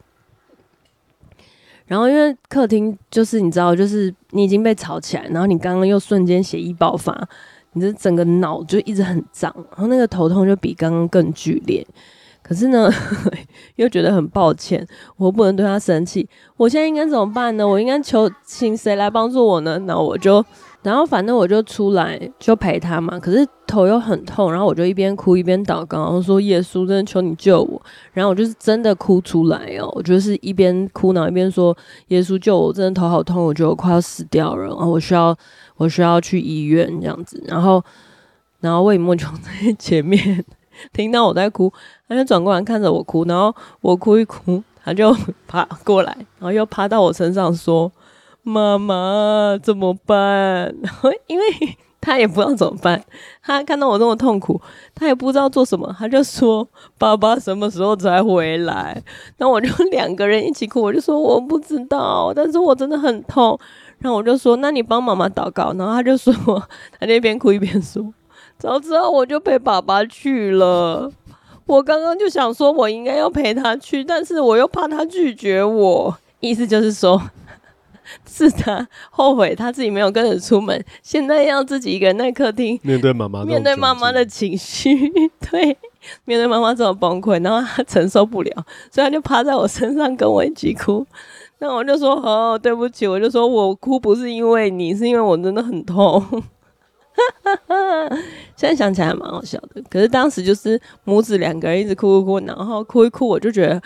[1.86, 7.28] 然后因为客厅就是你知道，就是你已经被吵起来，然后你刚刚又瞬间血液爆发，
[7.72, 11.86] 你的整个脑就一直很胀，然后那个头痛就比刚刚更剧烈。
[12.42, 12.90] 可是呢，
[13.76, 14.84] 又觉得很抱歉，
[15.16, 16.28] 我不能对他生气。
[16.56, 17.68] 我现在应该怎么办呢？
[17.68, 19.78] 我应该求请谁来帮助我呢？
[19.80, 20.44] 那我就，
[20.82, 23.20] 然后反正我就出来就陪他嘛。
[23.20, 27.80] 可是头又很痛，然后我就一边哭一边祷告，然后说：“耶稣，真的求你救我。”
[28.12, 31.76] 然后我就是真的哭出来哦，我就是一边哭然后一边说
[32.08, 35.36] ：“耶稣救我，真的头好痛，我觉得我快要死掉了，然后我需要
[35.80, 37.82] 我需要去医院这样子。”然后，
[38.60, 40.44] 然后魏莫就 在前面。
[40.94, 41.70] 听到我在哭，
[42.08, 45.14] 他就转过来看着我哭，然后我哭一哭，他就
[45.46, 47.92] 爬过来，然后又趴到我身上说
[48.42, 51.44] ：“妈妈怎么办？” 然后因为
[52.00, 53.04] 他也不知道怎么办，
[53.42, 54.58] 他看到我这么痛苦，
[54.94, 56.66] 他也不知道做什么，他就说
[56.96, 59.02] ：“爸爸什么时候才回来？”
[59.36, 63.58] 那我就两个人一起哭，我就说：“我不知道，但是我真的很痛。”
[64.00, 66.32] 然后我就说：“那你帮妈妈祷告。”然后他就说
[66.98, 68.12] ：“他那边哭一边说。”
[68.58, 71.10] 早知道我就陪爸爸去了。
[71.66, 76.18] 我刚刚就想说，我应该要陪他去，但是我又怕他拒绝我。
[76.40, 77.20] 意思就是说，
[78.26, 85.08] 是他后悔他自己没有跟着出门，现在要自己一个人在客厅面对妈妈，面对妈妈的情绪，
[85.50, 85.76] 对，
[86.24, 88.52] 面对妈妈这种崩溃，然后他承受不了，
[88.90, 91.06] 所以他就趴在我身上跟我一起哭。
[91.60, 96.22] 那我就说，哦，对不起，我就说我哭不是因为你，是因为我真的很痛。
[98.56, 99.82] 现在想起来蛮好笑的。
[99.90, 103.80] 可是当时就是母子两个人一直哭哭哭，然后哭一哭，我就觉得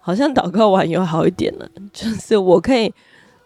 [0.00, 2.92] 好像祷告完又好一点了， 就是我可以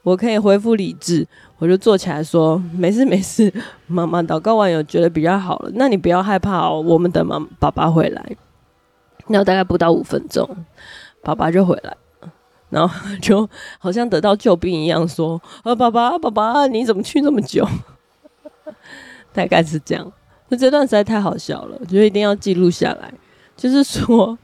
[0.02, 1.26] 我可以恢复理智，
[1.58, 3.52] 我就坐起来说没事没事，
[3.86, 5.70] 妈妈祷告完有觉得比较好了。
[5.74, 8.36] 那你不要害怕哦，我们等妈爸爸回来。
[9.26, 10.48] 那大概不到五分钟，
[11.22, 11.94] 爸爸就回来，
[12.70, 17.66] 然后 就好像得到救兵一样说：“呃，爸爸爸爸，你怎么去那么久？”
[19.32, 20.12] 大概是这样，
[20.48, 23.12] 那这段实在太好笑了，我觉得一定要记录下来。
[23.56, 24.38] 就是说，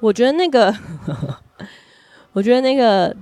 [0.00, 0.74] 我觉得那个，
[2.32, 3.14] 我觉得那个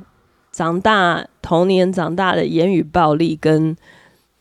[0.51, 3.77] 长大童年长大的言语暴力，跟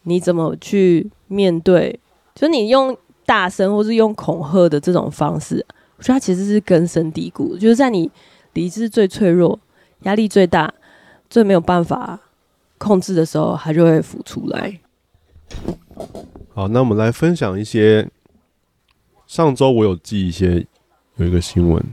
[0.03, 1.99] 你怎么去面对，
[2.33, 5.65] 就你用大声或是用恐吓的这种方式，
[5.97, 8.09] 我觉得它其实是根深蒂固，就是在你
[8.53, 9.59] 理智最脆弱、
[10.01, 10.73] 压力最大、
[11.29, 12.19] 最没有办法
[12.77, 14.79] 控制的时候，它就会浮出来。
[16.53, 18.09] 好，那我们来分享一些。
[19.25, 20.67] 上周我有记一些，
[21.15, 21.83] 有一个新闻：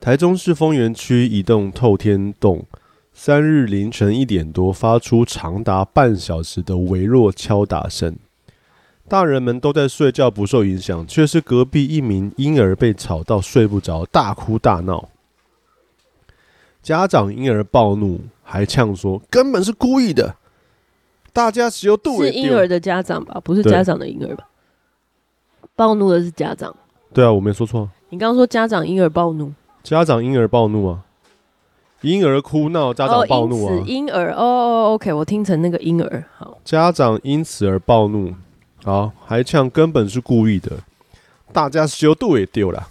[0.00, 2.64] 台中市丰原区一栋透天栋，
[3.12, 8.16] 三日凌晨一点多发出长达半小时的微弱敲打声，
[9.08, 15.08] 大人们都在睡觉不受影响，却是隔壁一名婴儿被吵到睡不着，大哭大闹。
[16.82, 20.36] 家长因而暴怒，还呛说根本是故意的。
[21.32, 24.48] 大家只有度是婴儿的家长吧，不是家长的婴儿吧？
[25.74, 26.74] 暴怒的是家长。
[27.12, 27.88] 对啊，我没说错。
[28.08, 31.02] 你刚刚说家长婴儿暴怒，家长婴儿暴怒啊！
[32.02, 33.84] 婴儿哭闹，家长暴怒啊！
[33.86, 36.24] 婴儿哦哦，OK，我听成那个婴儿。
[36.36, 38.32] 好，家长因此而暴怒，
[38.86, 40.78] 好，还呛根本是故意的。
[41.52, 42.88] 大家修度也丢了。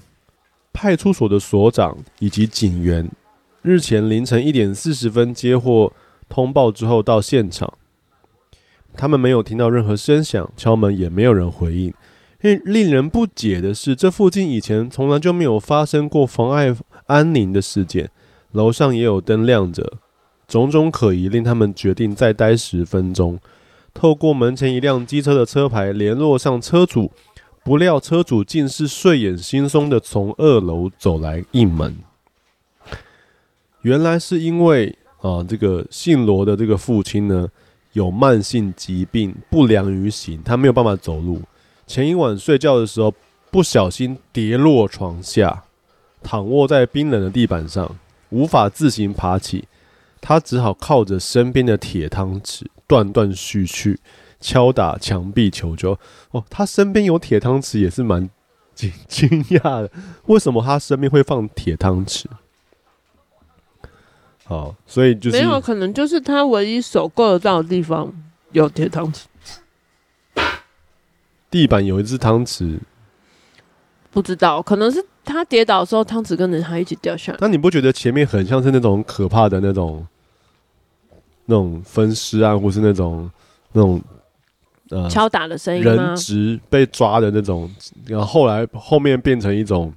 [0.73, 3.09] 派出所的所长以及警员
[3.61, 5.93] 日前凌晨一点四十分接获
[6.27, 7.73] 通报之后到现场。
[8.97, 11.93] 他们没有听到任何声响，敲门也没有人回应。
[12.41, 18.11] 令令人不解的是，这附近以前从来就没有发生过妨碍安宁的事件，
[18.51, 19.93] 楼上也有灯亮着，
[20.45, 23.39] 种种可疑令他们决定再待十分钟。
[23.95, 27.11] 透过门前一辆机车的车牌联络上车主，
[27.63, 31.97] 不料车主竟是睡眼惺忪的从二楼走来应门。
[33.81, 37.49] 原来是因为啊，这个姓罗的这个父亲呢。
[37.93, 41.41] 有慢性疾病，不良于行，他没有办法走路。
[41.87, 43.13] 前一晚睡觉的时候，
[43.49, 45.63] 不小心跌落床下，
[46.21, 47.97] 躺卧在冰冷的地板上，
[48.31, 49.69] 无法自行爬起。
[50.19, 53.99] 他只好靠着身边的铁汤匙，断断续续
[54.39, 55.97] 敲打墙壁求救。
[56.31, 58.29] 哦，他身边有铁汤匙，也是蛮
[58.73, 59.91] 惊惊讶的。
[60.25, 62.25] 为什么他身边会放铁汤匙？
[64.45, 68.13] 好，所以就是没有可能，就是他唯一手够得到的地方
[68.51, 69.23] 有铁汤匙。
[71.49, 72.79] 地板有一只汤匙，
[74.11, 77.37] 不知道，可能是他跌倒的时候，汤匙跟着他一起掉下来。
[77.41, 80.05] 那你不觉得前面很像是那种可怕的那种
[81.45, 83.29] 那种分尸案，或是那种
[83.73, 84.01] 那种
[84.89, 87.69] 呃敲打的声音人质被抓的那种，
[88.07, 89.93] 然后后来后面变成一种，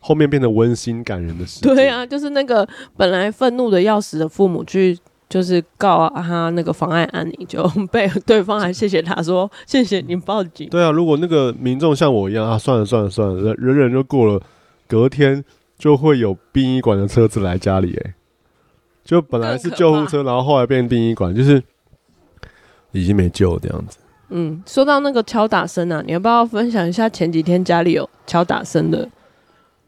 [0.00, 1.60] 后面变得温馨感人的事。
[1.62, 4.98] 对啊，就是那个本来愤怒的要死的父母去。
[5.26, 10.68] 就是告他那个妨碍安宁，就被对方还谢谢他说 谢谢你报警。
[10.68, 14.40] 对啊，如果那个民众像我一样啊，算了算了算了，忍忍就过了，
[14.86, 15.42] 隔天
[15.76, 18.14] 就会有殡仪馆的车子来家里，哎，
[19.04, 21.62] 就本来是救护车，然后后来变殡仪馆，就是
[22.92, 23.98] 已经没救这样子。
[24.30, 29.08] 嗯，说到那个敲打声啊，你要不要分享一下前几天家里有敲打声的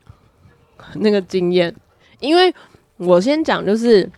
[0.96, 1.74] 那个经验？
[2.20, 2.54] 因为
[2.98, 4.08] 我先讲就是。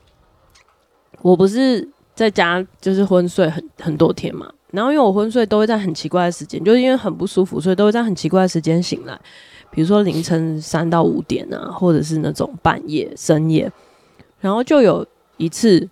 [1.20, 9.20] 我不是在家就是昏睡很很多天嘛，然后因为我昏睡都会在很奇怪的时间，就是因为很不舒服，所以都会在很奇怪的时间醒来，
[9.72, 13.68] 比如说凌晨三到五点啊，或者是那种半夜深夜，
[14.40, 15.88] 然后就有一次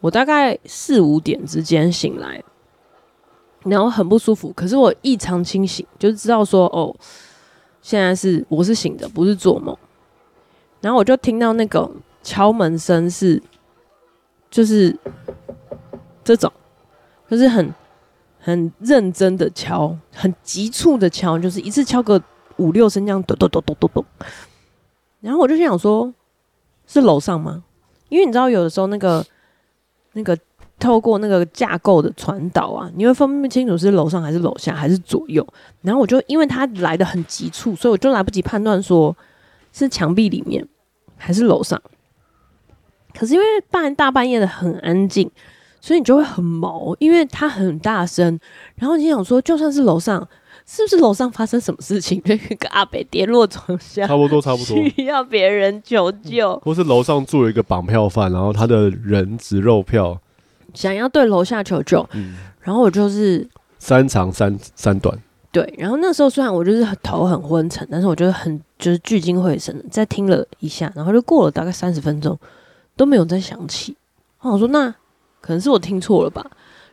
[0.00, 2.42] 我大概四五点之间醒来，
[3.64, 6.94] 然后很不舒服，可是我异常清醒，就是知道说哦，
[7.82, 9.76] 现在是我是醒的，不是做梦，
[10.80, 11.90] 然后我就听到那个
[12.22, 13.42] 敲门声是。
[14.48, 14.96] 就是
[16.24, 16.50] 这种，
[17.28, 17.74] 就是很
[18.38, 22.22] 很认真的敲，很急促的敲，就是一次敲个
[22.56, 24.04] 五六声这样，咚咚咚咚咚咚。
[25.20, 26.14] 然后我就想说，
[26.86, 27.64] 是楼上吗？
[28.08, 29.24] 因为你知道，有的时候那个
[30.12, 30.36] 那个
[30.78, 35.46] 透过那个架构的传导啊，你会分不清楚是楼上还是楼下还是左右。
[35.82, 39.16] 然后我就因为它来的很急促，所以我就来不及判断说
[39.72, 40.66] 是墙壁里面
[41.16, 41.80] 还是楼上。
[43.14, 45.30] 可是因为半大半夜的很安静，
[45.80, 48.38] 所以你就会很毛，因为它很大声。
[48.74, 50.28] 然后你想说，就算是楼上，
[50.66, 52.20] 是不是楼上发生什么事情？
[52.24, 60.20] 那个阿北跌落床下，差不多差不多，需要别人求救，嗯、或是楼上住了一个绑票犯，然后他的人质肉票，
[60.74, 62.06] 想要对楼下求救。
[62.12, 63.48] 嗯，然后我就是
[63.78, 65.16] 三长三三短，
[65.52, 65.72] 对。
[65.78, 72.38] 然后那时候虽然我就是头很昏沉，但是我觉得很就是聚精会神的，再听了一下，然后就过了大概三十分钟。
[72.98, 73.94] 都没有再想起，
[74.40, 74.88] 我说那
[75.42, 76.42] 可能是我听错了吧，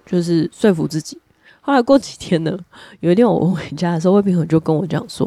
[0.06, 1.18] 就是说服自己。
[1.66, 2.58] 后来过几天呢，
[3.00, 5.26] 有一天我回家的时候，魏平和就跟我讲说：“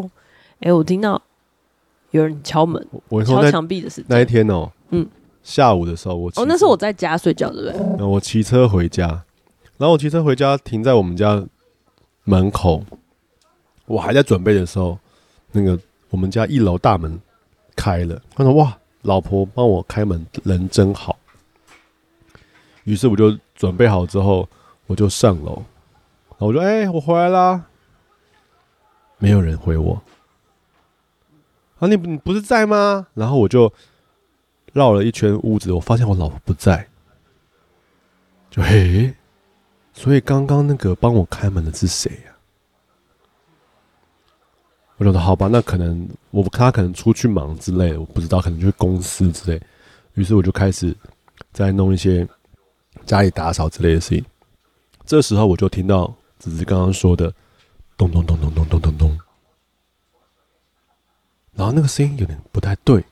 [0.61, 1.21] 哎、欸，我听到
[2.11, 5.07] 有人敲门，我敲墙壁的事。”那一天哦，嗯，
[5.43, 7.97] 下午的时候我哦，那是我在家睡觉，对不对？
[7.99, 9.07] 那我骑车回家，
[9.79, 11.43] 然后我骑车回家停在我们家
[12.25, 12.85] 门口，
[13.87, 14.99] 我还在准备的时候，
[15.53, 15.79] 那个
[16.11, 17.19] 我们家一楼大门
[17.75, 21.17] 开了，他说：“哇！”老婆帮我开门，人真好。
[22.83, 24.49] 于是我就准备好之后，
[24.89, 25.63] 我就上楼。
[26.39, 27.67] 然后我说：“哎、我回来啦。”
[29.19, 30.03] 没有人回我。
[31.79, 33.07] 啊，你你不是在吗？
[33.15, 33.73] 然后我就
[34.73, 36.87] 绕了一圈屋子，我发现我老婆不在。
[38.51, 39.15] 就嘿，
[39.93, 42.33] 所以刚刚那个帮我开门的是谁呀？
[44.99, 49.61] 我觉得好吧，那可能我他可能出去忙之类的，我不知道，可能就是公司之类。
[50.15, 50.97] 于是我就开始
[51.53, 52.27] 在弄一些
[53.05, 54.25] 家里打扫之类的事情。
[55.05, 57.33] 这时候我就听到只是刚刚说的
[57.97, 59.19] 咚咚咚咚咚咚咚咚，
[61.55, 63.05] 然后那个声音有点不太对。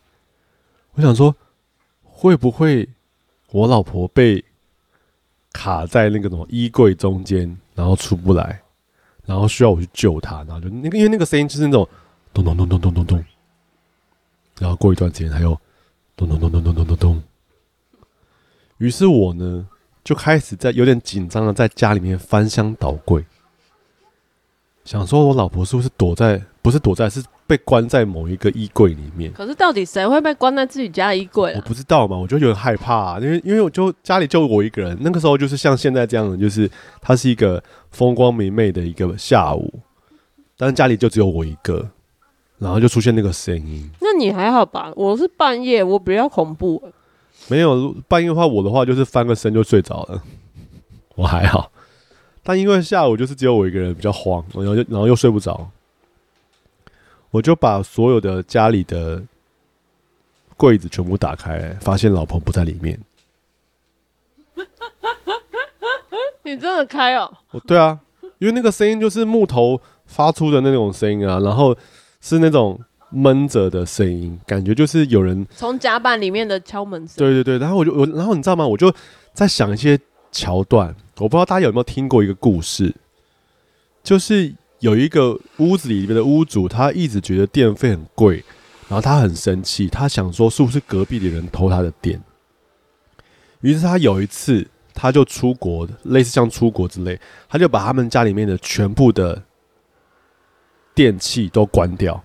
[0.92, 1.34] 我想说，
[2.02, 2.88] 会不会
[3.50, 4.44] 我老婆被
[5.52, 8.62] 卡在那个什么衣柜中间，然后出不来？
[9.24, 11.88] 然后需要我去救她，然后就那个，因为那个声音就是那种
[12.32, 13.24] 咚咚咚咚咚咚咚，
[14.58, 15.58] 然后过一段时间还有
[16.14, 17.22] 咚咚咚咚咚咚咚咚。
[18.78, 19.66] 于是我呢
[20.04, 23.24] 就开始在有点紧张的在家里面翻箱倒柜，
[24.84, 29.32] 想说我老婆是不是躲在，不是躲在，是被关在某一个衣柜里面。
[29.32, 31.56] 可是到底谁会被关在自己家的衣柜啊？
[31.56, 37.62] 我不知道嘛，我就有点害怕啊，因为因为我就家里就我一个人，那个时候就是像现在这样的，就是它是一个。
[37.94, 39.72] 风光明媚的一个下午，
[40.58, 41.88] 但是家里就只有我一个，
[42.58, 43.88] 然后就出现那个声音。
[44.00, 44.92] 那你还好吧？
[44.96, 46.82] 我是半夜，我比较恐怖。
[47.48, 50.22] 没有半夜的话，我的话就是翻个身就睡着了，
[51.14, 51.70] 我还好。
[52.42, 55.70] 但因为下午就是只有我一个人，比较慌，然后就然后又睡不着，
[57.30, 59.22] 我就把所有的家里的
[60.56, 63.00] 柜子全部打开，发现老婆不在里面。
[66.44, 67.32] 你真的开哦？
[67.52, 67.98] 哦，对啊，
[68.38, 71.74] 因为那个声音就是木头发出的那种声音啊，然后
[72.20, 72.78] 是那种
[73.14, 77.16] 闷着的声音，感觉就是有人从甲板里面的敲门声。
[77.16, 78.66] 对对对，然后我就我，然后你知道吗？
[78.66, 78.92] 我就
[79.32, 79.98] 在想一些
[80.32, 82.94] 桥段，我不知道大家有没有听过一个故事，
[84.02, 88.44] 就是有一个屋子里面的屋主，他一直觉得电费很贵，
[88.88, 92.20] 然后他很生气，他想说是不是隔壁的人偷他的电，
[93.60, 94.66] 于是他有一次。
[94.96, 99.42] 他就出国，类似像出国之类，他就把他们家里面的全部的
[100.94, 102.22] 电器都关掉，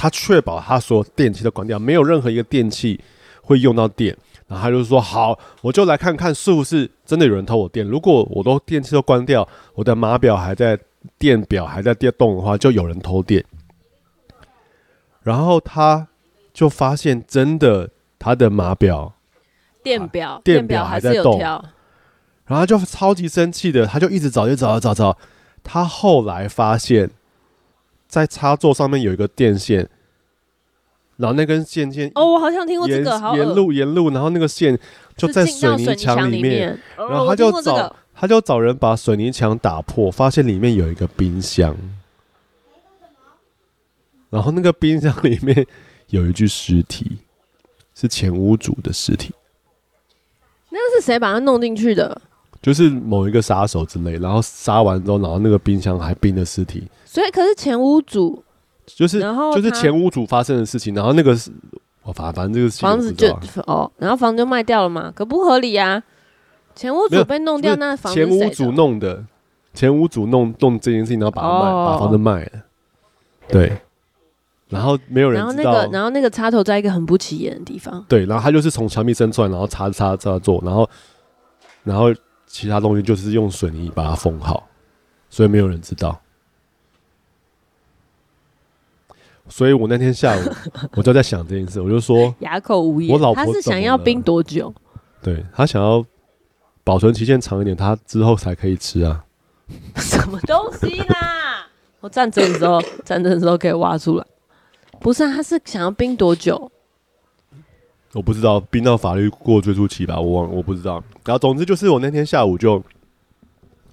[0.00, 2.98] 他确保他所有电器都关掉，没有任何一个电器
[3.42, 4.16] 会用到电。
[4.48, 7.86] 然后他就说：“好，我就来看看是不是真的有人偷我电。
[7.86, 10.78] 如果我都电器都关掉，我的码表还在，
[11.18, 13.44] 电表还在电动的话，就有人偷电。”
[15.22, 16.08] 然后他
[16.54, 19.12] 就发现，真的他的码表。
[19.82, 21.60] 电表，啊、电表还在动，然
[22.48, 25.18] 后他就超级生气的，他就一直找，就找，找，找。
[25.62, 27.10] 他后来发现，
[28.10, 29.88] 在插座上面有一个电线，
[31.16, 34.76] 然后那根线线哦，我好像听过这个，沿路沿路，然后那个线
[35.16, 41.76] 就在水泥墙里面，然后他就找，哦这个、他就找人把水泥墙打破，发现里面有一个冰箱，
[44.28, 45.64] 然后那个冰箱里面
[46.08, 47.18] 有一具尸体，
[47.94, 49.32] 是前屋主的尸体。
[50.70, 52.20] 那是谁把它弄进去的？
[52.62, 56.86] 就是某一个杀手之类，然后杀完之后，然后那个冰箱还冰的尸体。
[57.04, 58.42] 所以，可是前屋主
[58.86, 61.50] 就是，然后就是前屋主发生的事情，然后那个是，
[62.02, 63.28] 我反反正这个房子就
[63.66, 66.02] 哦，然后房子就卖掉了嘛，可不合理啊！
[66.74, 69.24] 前屋主被弄掉，那房子前屋主弄的，
[69.74, 72.50] 前屋主弄弄这件事情，然后把它卖，哦、把房子卖了，
[73.48, 73.78] 对。
[74.68, 78.04] 然后没有人知道，然后那个，然后那个插头在一个很不起眼的地方。
[78.08, 80.88] 对，然后他就是从墙壁伸出来，然后插插插座，然后，
[81.82, 82.14] 然后
[82.52, 84.68] 其他东西就是用水泥把它封好，
[85.30, 86.20] 所以没有人知道。
[89.48, 90.40] 所以我那天下午
[90.96, 93.12] 我就在想这件事，我就说哑口无言。
[93.12, 94.74] 我老婆他是想要冰多久？
[95.22, 96.04] 对，他想要
[96.82, 99.24] 保存期限长一点，他之后才可以吃啊。
[99.94, 101.68] 什么东西啦？
[102.00, 104.26] 我战争的时候，战争的时候可以挖出来。
[105.00, 106.70] 不是，啊他是想要冰多久？
[108.12, 111.02] 我不知道，冰到法律过追诉期吧，我忘，我不知道。
[111.24, 112.82] 然后总之就是，我那天下午就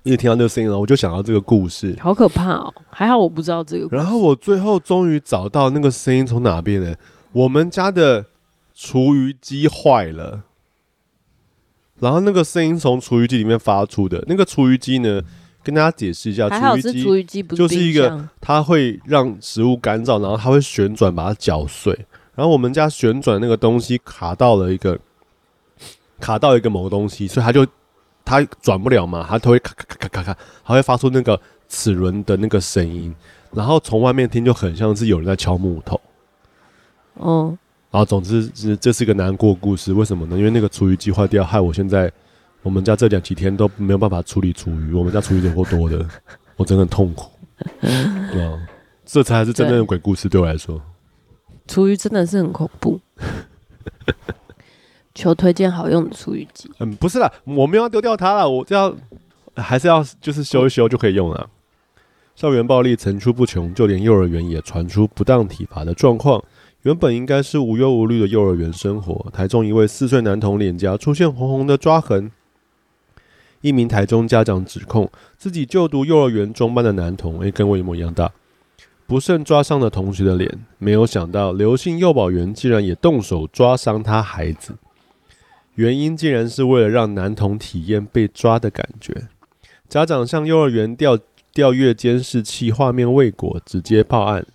[0.04, 2.74] 一直听到那个声音了，我就想到这个故事，好可怕哦！
[2.90, 3.96] 还好我不知道这个故事。
[3.96, 6.96] 然后我最后终于找到那个声音从哪边呢？
[7.32, 8.26] 我们家的
[8.74, 10.44] 厨余机坏了，
[12.00, 14.24] 然后那个声音从厨余机里面发出的。
[14.28, 15.22] 那个厨余机呢？
[15.64, 16.78] 跟大家解释一下，厨
[17.18, 21.94] 余机就是一个，它会让食物干燥，然后它会旋转把它搅碎。
[22.38, 24.98] 然后我们家旋转那个东西卡到了一个，
[26.20, 27.66] 卡到一个某个东西，所以它就
[28.24, 33.14] 它转不了嘛，它都会咔咔咔咔咔，它会发出那个齿轮的那个声音。
[33.52, 36.00] 然后从外面听就很像是有人在敲木头。
[37.16, 37.58] 哦，
[37.90, 40.38] 然后总之是这是个难过故事，为什么呢？
[40.38, 42.10] 因为那个厨余机坏掉，害我现在。
[42.64, 46.06] 我们家这两几天都没有办法处理厨余，我们家厨余有够多的，
[46.58, 47.32] 我真的很痛苦。
[47.80, 48.60] 对啊，
[49.06, 50.82] 这才是真正的鬼故事对我来说。
[51.68, 53.00] 厨余真的是很恐怖。
[55.14, 56.70] 求推荐好用的厨余机。
[56.80, 58.96] 嗯，不是啦，我没有要丢掉它了，我这要
[59.56, 61.50] 还是要就是修一修就可以用了。
[62.36, 66.44] 校园暴力层出不穷，就连幼儿园也传出不当体罚的状况。
[66.84, 72.32] 原本应该是无忧无虑的幼儿园生活，台中一位四岁男童脸颊出现红红的抓痕。
[73.62, 78.32] 一名台中家长指控自己就读幼儿园中班的男童，诶，跟我一模一样大，
[79.08, 80.60] 不慎抓伤了同学的脸。
[80.78, 84.76] 没有想到刘姓幼保员竟然也动手抓伤他孩子，
[85.76, 89.30] 原因竟然是为了让男童体验被抓的感觉。
[89.88, 91.18] 家长向幼儿园调
[91.54, 94.46] 调阅监视器画面未果，直接报案。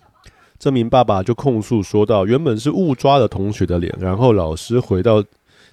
[0.57, 5.23] 这名爸爸就控诉说道：原本是误抓了同学的脸，然后老师回到。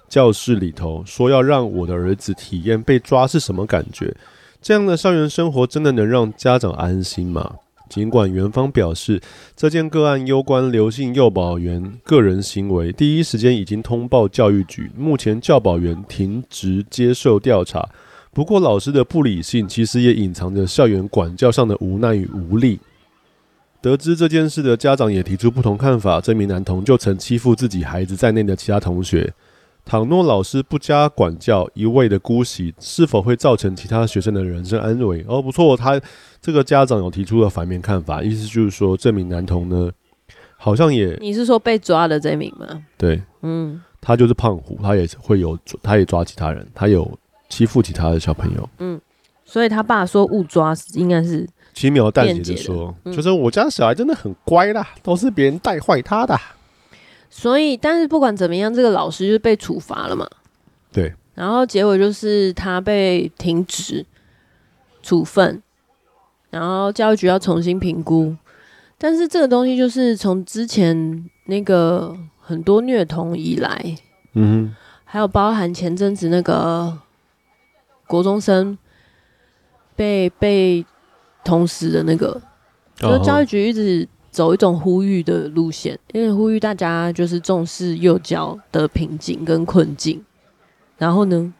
[0.09, 4.13] 教室里头说要让我的儿子体验被抓是什么感觉，
[4.61, 7.55] 这样的校园生活真的能让家长安心吗？
[7.91, 9.21] 尽管园方表示
[9.53, 17.89] 这件个案攸关刘姓幼保员个人行为，第一时间已经通报教育局，目前教保员停职接受调查。
[18.31, 22.79] 不过老师的不理性其实也隐藏着校园管教上的无奈与无力。
[23.81, 29.33] 得知这件事的家长也提出不同看法，这名男童就曾欺负自己孩子在内的其他同学。
[29.83, 35.25] 倘若老师不加管教，一味的姑息，是否会造成其他学生的人身安危？
[35.27, 35.99] 哦，不错，他
[36.41, 39.91] 这个家长有提出了反面看法，意思就是说，这名男童呢，
[40.57, 41.15] 好像也……
[41.21, 42.83] 你是说被抓的这名吗？
[42.97, 48.99] 对，嗯，他就是胖虎，他也会有，他也抓其他人，他有欺负其他的小朋友，嗯，
[49.45, 56.35] 所以他爸说误抓，应该是轻描淡写的说，嗯、就是我家小孩真的很乖啦，都是别人带坏他的。
[57.29, 60.27] 所以，但是不管怎么样，这个老师就是被处罚了嘛。
[60.91, 61.13] 对。
[61.33, 64.05] 然后结果就是他被停职
[65.01, 65.63] 处分，
[66.51, 68.35] 然后教育局要重新评估。
[68.99, 73.97] 但是这个东西就是从之前那个很多虐童以来，
[74.33, 76.95] 嗯哼，还有包含前阵子那个
[78.05, 78.77] 国中生
[79.95, 80.85] 被被
[81.43, 82.39] 同时的那个，
[82.95, 90.23] 就是教育局一直走一种呼吁的路线，因为呼吁大家就是重视幼教的瓶颈跟困境。
[90.97, 91.51] 然后呢，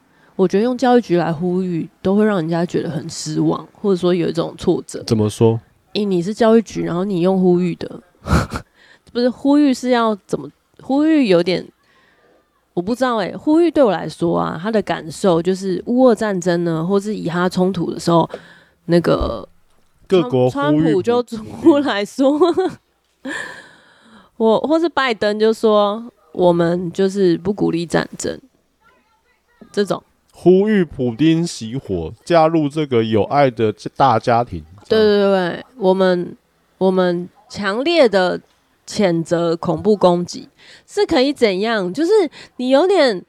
[0.41, 5.03] 我觉得用教育局来呼吁，都会让人家觉得很失望，或者说有一种挫折。
[5.03, 5.59] 怎么说？
[5.93, 8.01] 诶，你是教育局，然后你用呼吁的，
[9.13, 10.49] 不是呼吁是要怎么
[10.81, 11.27] 呼吁？
[11.27, 11.63] 有点
[12.73, 18.27] 我不知道诶，呼吁对我来说啊，他的感受就是乌俄战争呢，或是以哈冲突的时候，
[18.85, 19.47] 那个
[20.07, 22.39] 各国川普就出来说，
[24.37, 28.39] 我或是拜登就说，我们就是不鼓励战争，
[29.71, 30.01] 这种
[30.43, 34.65] 呼吁普丁熄火，加入这个有爱的大家庭。
[34.89, 36.35] 对对对，我们
[36.79, 38.41] 我们强烈的
[38.87, 40.49] 谴责恐怖攻击
[40.87, 41.93] 是可以怎样？
[41.93, 42.11] 就是
[42.55, 43.23] 你有点，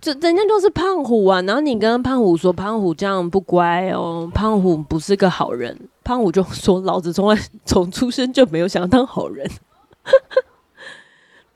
[0.00, 9.48] 就人家就是胖虎啊，然后你跟胖虎说胖虎这样不乖哦，胖虎不是个好人，胖虎就说老子从来从出生就没有想要当好人。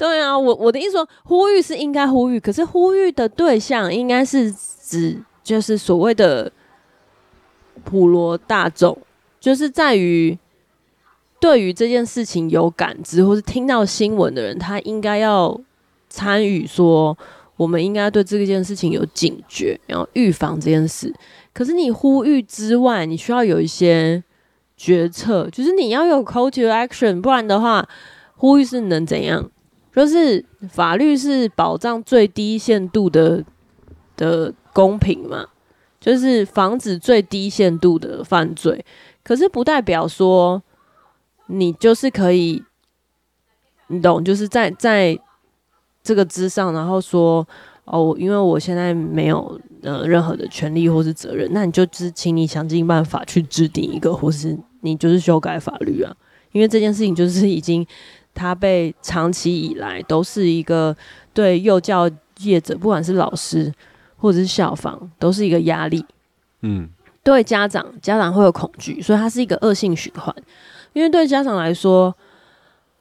[0.00, 6.50] 对啊，我我的意思说，呼吁是应该呼吁，可是呼吁的对象应该是指就是所谓的
[7.84, 8.96] 普罗大众。
[9.38, 10.38] 就是在于
[11.38, 15.60] 对于这件事情有感知，或是听到新闻的人，他应该要
[16.08, 17.14] 参与，说
[17.58, 21.14] 我们应该对这件事情有警觉，然后预防这件事。
[21.52, 24.24] 可是你呼吁之外，你需要有一些
[24.78, 27.86] 决策，就是你要有 call to action，不然的话，
[28.36, 29.50] 呼吁是能怎样？
[29.94, 33.44] 就是法律是保障最低限度的
[34.16, 35.46] 的公平嘛，
[36.00, 38.84] 就是防止最低限度的犯罪。
[39.22, 40.62] 可是不代表说
[41.46, 42.62] 你就是可以，
[43.88, 44.24] 你懂？
[44.24, 45.18] 就是在在
[46.02, 47.46] 这个之上，然后说
[47.84, 56.16] 哦，因为我现在没有呃任何的权利或是责任，那你就只请你想尽办法去制定一个，或是你就是修改法律啊。
[56.52, 57.86] 因为这件事情就是已经
[58.34, 60.96] 它被长期以来都是一个
[61.32, 63.72] 对幼教业者，不管是老师
[64.16, 66.04] 或者是校方，都是一个压力。
[66.62, 66.88] 嗯。
[67.22, 70.34] 对家长，家长会有恐惧，所以它是一个恶性循环。
[70.94, 72.12] 因为对家长来说，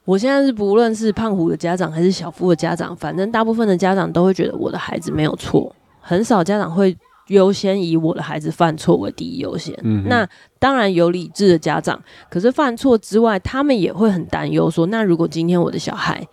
[0.03, 6.95] 我现在是不论是胖虎的家长还是小夫的家长，反正大部分的家长都会觉得我的孩子没有错，很少家长会
[7.29, 9.73] 优先以我的孩子犯错为第一优先。
[9.81, 11.99] 嗯、那当然有理智的家长，
[12.29, 16.27] 可是犯错之外，他们也会很担忧，说那如果今天我的小孩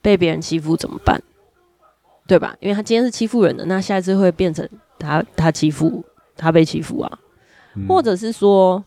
[0.00, 1.20] 被别人欺负怎么办？
[2.26, 2.56] 对吧？
[2.60, 4.66] 因为他今天是欺负人的，那下一次会变成
[4.98, 6.02] 他他欺负。
[6.36, 7.18] 他被欺负啊，
[7.86, 8.82] 或者是说，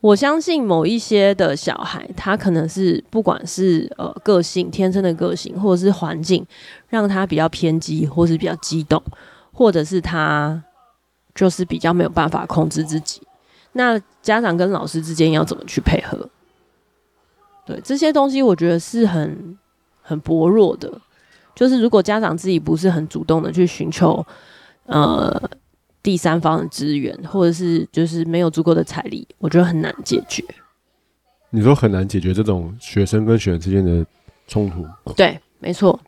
[0.00, 6.44] 我相信某一些的小孩，他可能是不管是呃个性天生的个性，或者是环境
[6.88, 9.00] 让他比较偏激，或是比较激动，
[9.60, 10.64] 或者是他
[11.34, 13.20] 就是比较没有办法控制自己。
[13.72, 16.30] 那家长跟老师之间要怎么去配合？
[17.66, 19.58] 对，这些东西，我觉得是很
[20.00, 20.90] 很薄弱的。
[21.54, 24.26] 就是如果家长自己不是很主动的去寻求，
[24.86, 25.50] 呃。
[26.02, 30.42] 第三方的资源，或者是就是没有足够的财力，我觉得很难解决。
[31.50, 34.06] 你说很难解决这种学生跟学生之间的
[34.46, 34.86] 冲突？
[35.12, 36.00] 对，没错。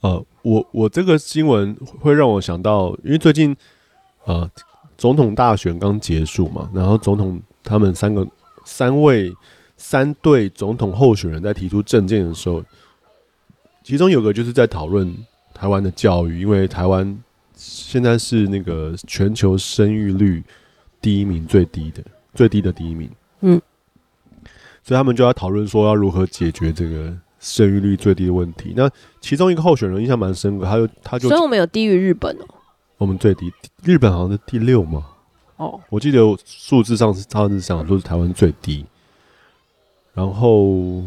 [0.00, 3.56] 呃，我我这个新闻会让我想到，因为最近
[4.26, 4.48] 呃
[4.96, 8.24] 总统大选刚结束嘛，然后总统他们三个
[8.64, 9.34] 三位
[9.76, 12.62] 三对总统候选人在提出政见的时候，
[13.82, 15.12] 其中有个就是在讨论
[15.52, 17.18] 台湾的教育，因为台湾。
[17.58, 20.44] 现在是那个全球生育率
[21.00, 23.10] 第一名，最低的最低的第一名。
[23.40, 23.58] 嗯，
[24.84, 27.16] 所以他们就要讨论说要如何解决这个
[27.46, 28.72] 生育率最低的问题。
[28.76, 28.90] 那
[29.20, 32.44] 其中一个候选人印象蛮深刻，他就他就，所以我们有低于日本哦。
[32.98, 33.52] 我们最低，
[33.84, 35.06] 日本好像是第六嘛。
[35.56, 38.84] 哦，我记得数字上是他是想说是台湾最低。
[40.12, 41.02] 然后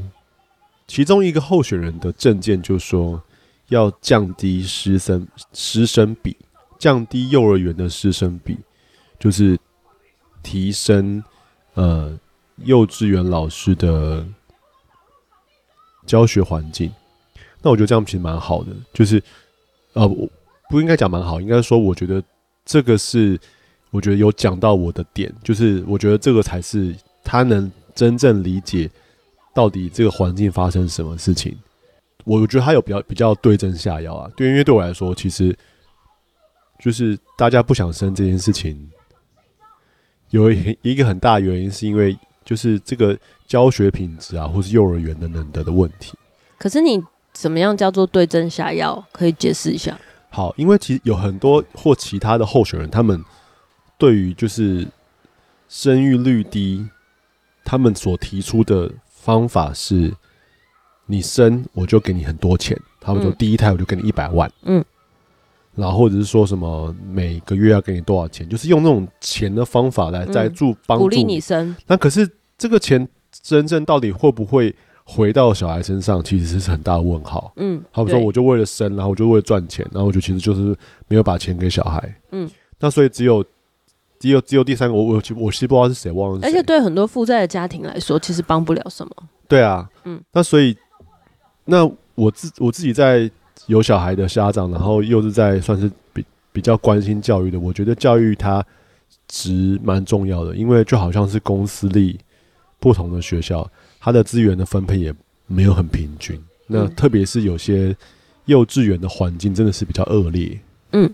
[0.88, 3.22] 其中一个候选人的证件就说。
[3.70, 6.36] 要降低师生师生比，
[6.80, 8.58] 降低幼儿园的师生比，
[9.20, 9.56] 就是
[10.42, 11.24] 提升
[11.76, 12.18] 呃
[12.64, 14.26] 幼稚园老师的
[16.10, 16.92] 教学环境。
[17.62, 19.22] 那我觉得这样其实蛮好的，就是
[19.94, 20.28] 呃我
[20.72, 22.24] 不应该讲蛮好，应该说我觉得
[22.66, 23.40] 这个是
[23.92, 28.90] 我觉得有讲到我的点，就是我觉得这个才是他能真正理解
[29.54, 31.56] 到底这个环境发生什么事情。
[32.24, 35.56] 我觉得他有比较比较对症下药啊，对，因为对我来说，其实
[36.80, 38.90] 就是大家不想生这件事情，
[40.32, 43.18] 有一一个很大原因，是因为就是这个
[43.50, 46.14] 教学品质啊，或是幼儿园的能得的问题。
[46.60, 49.04] 可是你怎么样叫做对症下药？
[49.12, 50.00] 可以解释一下？
[50.30, 53.26] 好，因为其实有很多或其他的候选人，他们
[53.98, 54.88] 对于就是
[55.68, 56.88] 生育率低，
[57.66, 60.14] 他们所提出的方法是，
[61.08, 64.86] 你生我就给你很多钱，他们说第一胎我就给你一百万，嗯，
[65.74, 71.76] 然后或者是说什么每个月要给你多少钱，就是用那种钱的方法来在助帮助鼓励你生。
[71.88, 73.08] 那可是这个钱
[73.42, 74.76] 真正到底会不会？
[75.12, 77.52] 回到小孩身上，其实是很大的问号。
[77.56, 80.78] 嗯，好比说我就为了生，然后我就为了赚钱，然后我就其实就是
[81.08, 82.16] 没有把钱给小孩。
[82.32, 82.48] 嗯，
[82.80, 83.44] 那所以只有
[84.20, 86.40] 只有只有第三个，我我我其实不知道是谁，忘了。
[86.44, 89.12] 而且对很多负债的家庭来说，其实帮不了什么。
[89.48, 90.78] 对啊，嗯，那所以
[91.66, 93.28] 那我自我自己在
[93.66, 98.64] 有小孩的家长，然后又是在算是比比较关心教育的，我觉得教育它
[99.28, 102.20] 值蛮重要的，因为就好像是公私立
[102.80, 103.70] 不同的学校。
[104.02, 105.14] 它的资源的分配也
[105.46, 107.94] 没有很平均，那特别是有些
[108.46, 110.58] 幼稚园的环境真的是比较恶劣，
[110.94, 111.14] 嗯，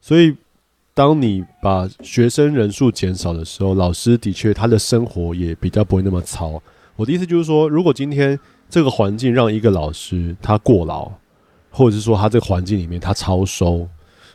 [0.00, 0.32] 所以
[0.94, 6.62] 当你把学生人数减少的时候，老师的确他的生活也比较不会那么操。
[6.94, 8.38] 我的意思就是说，如果今天
[8.70, 11.10] 这个环境让一个老师他过劳，
[11.68, 13.88] 或者是说他这个环境里面他超收，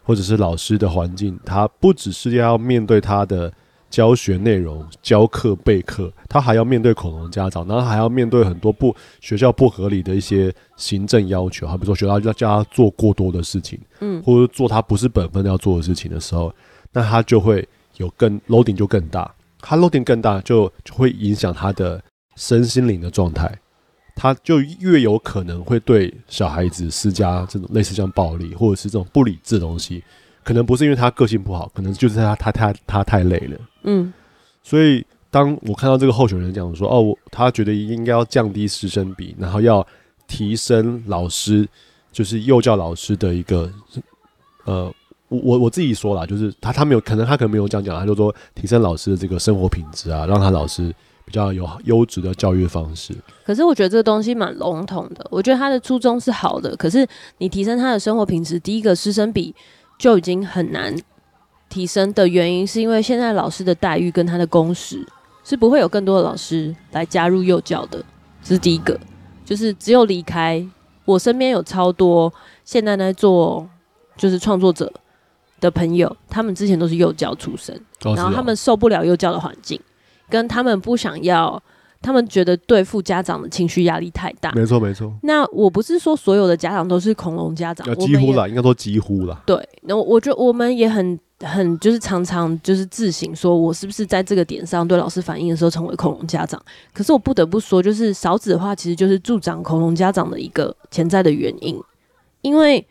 [0.03, 3.53] 或者是老师的环境他不只是要面对他的。
[3.90, 16.54] 教学内容、教课备课，他还要面对恐龙家长，然后还要面对很多不学校不合理的一些行政要求，好比说学校要叫他做过多的事情，嗯，或者做他不是本分要做的事情的时候，
[16.94, 17.68] 那他就会
[17.98, 22.02] 有更 loading 就更大，他 loading 更大就就会影响他的
[22.36, 23.52] 身心灵的状态，
[24.16, 30.04] 他就越有可能会对小孩子施加这种类似像暴力或者是这种不理智的东西。
[30.42, 33.60] 可能不是因为他个性不好，可能就是他他他他太累了。
[33.84, 34.14] 嗯，
[34.64, 39.86] 所以当我看到这个候选人讲说，哦，他觉得应该要降低师生比，然后要
[40.28, 41.68] 提升老师，
[42.12, 43.72] 就是幼教老师的一个，
[44.66, 44.94] 呃，
[45.28, 50.94] 我我我自己说啦，就是他他没有，可能他可能没有这样讲，他就说提升老师的这个生活品质啊，让他老师
[51.26, 53.16] 比较有优质的教育方式。
[53.46, 57.08] 可是我觉得这个东西蛮笼统的，我觉得他的初衷是好的，可是
[57.38, 59.56] 你提升他的生活品质，第一个师生比。
[60.00, 60.96] 就已经很难
[61.70, 65.05] 提升的原因，是因为现在老师的待遇跟他的工时
[65.43, 68.03] 是不会有更多的老师来加入幼教的，
[68.43, 68.99] 这是第一个。
[69.45, 70.63] 就是只有离开
[71.05, 72.32] 我身边有超多
[72.65, 73.67] 现在在做
[74.17, 74.91] 就是创作者
[75.59, 79.80] 的朋友，他们之前都是幼教出身，然后他们受不了幼教的环境，
[80.30, 81.61] 跟他们不想要。
[82.01, 84.53] 他们觉得对付家长的情绪压力太大。
[84.53, 85.13] 没错没错。
[85.22, 89.43] 那我不是说所有的家长都是恐龙家长，几乎啦，应该说几乎啦。
[89.45, 96.62] 对，那我觉得我们也很很就是常常就是自省，说我是不是在这个点上对老师反映的时候成为恐龙家长？
[96.94, 101.82] 可是我不得不说，就是勺子的话其实就是助长恐龙家长的一个潜在的原因，
[102.42, 102.86] 因为。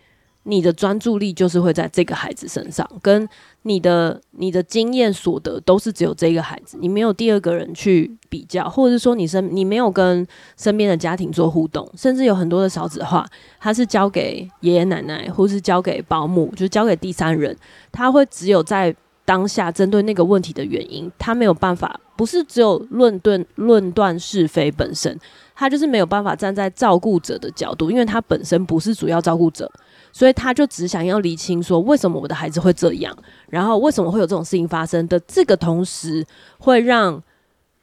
[0.44, 3.28] 你的专注力就是会在这个孩子身上，跟
[3.62, 10.26] 你的你的经验所得都是只有这个孩子，你没有第二个人去比较，或者是说你身你没有跟
[10.56, 13.26] 身边的家庭做互动，甚至有很多的少子化，
[13.60, 17.54] 他是交给爷爷奶奶，或是交给保姆，就交给第三人，
[17.92, 18.94] 他会只有在
[19.28, 25.20] 当下针对那个问题的原因，他没有办法，不是只有论断论断是非本身，
[25.54, 29.70] 他就是没有办法站在照顾者的角度，因为他本身不是主要照顾者。
[30.12, 33.14] 所以他就只想要厘清说，为什么我的孩子会这样，
[33.50, 35.20] 然后为什么会有这种事情发生的。
[35.20, 36.26] 这个同时
[36.58, 37.22] 会让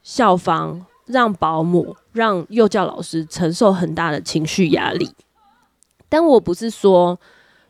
[0.02, 5.08] 校方、让保姆、让幼教老师承受很大的情绪压力。
[6.08, 7.16] 但我不是说，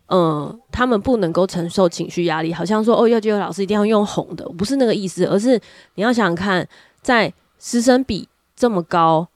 [0.09, 5.61] 嗯、他们不能够承受情绪压力，好像说哦，幼教老师一定要用哄的，不是那个意思，而是
[5.95, 6.69] 你要想想看，
[7.03, 9.29] 在师生比这么高。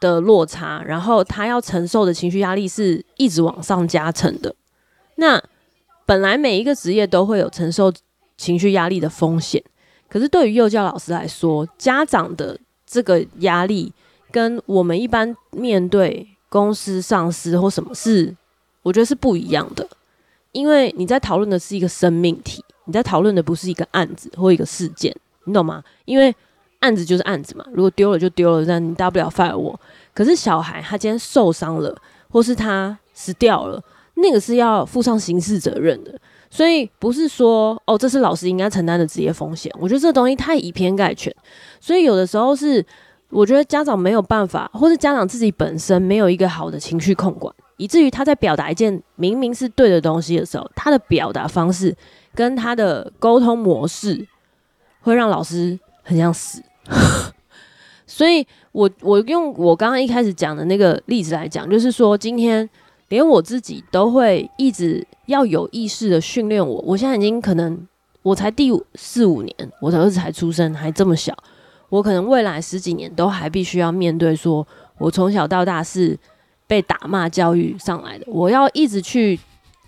[0.00, 4.54] 的落差，然后他要承受的情绪压力是一直往上加成的。
[5.16, 5.42] 那
[6.06, 7.92] 本来每一个职业都会有承受
[8.36, 9.60] 情绪压力的风险，
[10.08, 12.56] 可是对于幼教老师来说，家长的
[12.86, 13.92] 这个压力
[14.30, 18.36] 跟我们一般面对公司上司或什么事，
[18.88, 19.86] 我觉得是不一样的。
[20.52, 25.14] 因为你在讨论的是一个生命体，你在讨论的不是一个案子或一个事件，
[25.44, 25.84] 你懂吗？
[26.06, 26.34] 因为
[26.80, 29.78] 案子就是案子嘛，如果丢了就丢了，那你大不了 fire 我。
[30.14, 31.94] 可是小孩他今天受伤了，
[32.30, 33.80] 或是他死掉了，
[34.14, 36.18] 那个是要负上刑事责任的。
[36.50, 39.70] 所以不是说哦，这是老师应该承担的职业风险。
[39.78, 41.32] 我觉得这东西太以偏概全。
[41.78, 42.84] 所以有的时候是，
[43.28, 51.96] 我觉得家长没有办法，或是家长自己本身没有一个好的情绪控管，以至于他在表达一件明明是对的东西的时候，他的表达方式
[52.34, 54.28] 跟他的沟通模式
[55.00, 56.62] 会让老师很想死。
[58.06, 62.68] 所以我我用我刚刚一开始讲的那个例子来讲，就是说今天
[63.08, 66.82] 连我自己都会一直要有意识的训练我。
[66.86, 67.86] 我现在已经可能
[68.22, 71.36] 我才第四五年，我的儿子才出生，还这么小，
[71.90, 74.66] 我可能未来十几年都还必须要面对，说
[74.96, 76.18] 我从小到大是
[76.68, 79.40] 被打骂教育上来的，我要一直去。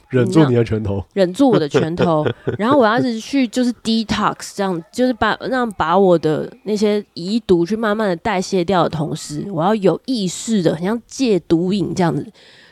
[0.09, 2.27] 忍住你的拳头，忍住我的拳头，
[2.59, 12.27] 然后我要一直去就是 detox，这样就是把让把我的那些遗毒去慢慢的代谢掉的同时，我要有意识的，很像戒毒瘾这样子，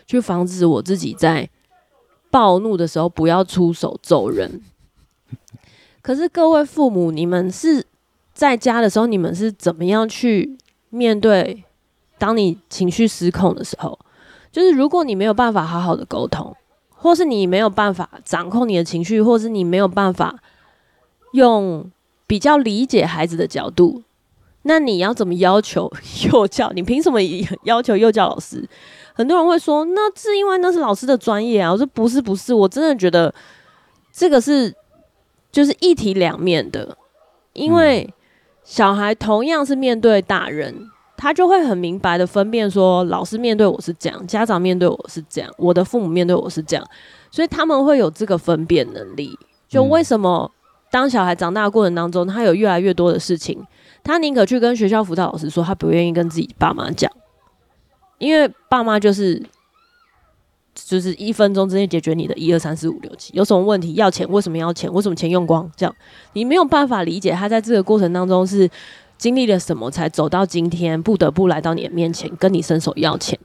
[0.04, 1.48] 去防止我自己在
[2.28, 4.60] 暴怒的时候不要出手揍人。
[6.02, 7.86] 可是各位父母，你们是
[8.34, 10.58] 在家的时候，你们是怎么样去
[10.90, 11.62] 面对？
[12.18, 13.98] 当你情绪失控的时候，
[14.50, 16.54] 就是如果你没有办法好好的沟通。
[17.00, 20.34] 或是你没有办法掌控你的情绪，或是你没有办法
[21.30, 21.88] 用
[22.26, 24.02] 比较理解孩子的角度，
[24.62, 25.88] 那你要怎么要求
[26.26, 26.72] 幼教？
[26.74, 27.20] 你凭什么
[27.62, 28.68] 要求幼教老师？
[29.14, 31.70] 很多人会说，那是因为那是老师的专业啊。
[31.70, 33.32] 我说不是，不是，我真的觉得
[34.12, 34.74] 这个是
[35.52, 36.98] 就是一体两面的，
[37.52, 38.12] 因为
[38.64, 40.90] 小孩同样是面对大人。
[41.20, 46.88] 他就会很明白的分辨说，老师面对我是这样，家长面对我是这样，我的父母面对我是这样，
[47.28, 49.36] 所以他们会有这个分辨能力。
[49.68, 50.48] 就为什么
[50.92, 53.60] 当小孩长大的过程当中，他有越来越多的事情，
[54.04, 57.10] 他宁可去跟学校辅导老师说，他不愿意跟自己爸妈讲，
[58.18, 59.44] 因为爸妈就是
[60.72, 65.92] 就是一分钟之内解决你的一二三四五六七，有什么问题要钱，为什么要钱，为什么钱用光，这样
[66.34, 68.70] 你没有办法理解他在这个过程当中是。
[69.18, 73.38] 经历了什么才走到今天，不得不来到你的面前跟你伸手要钱？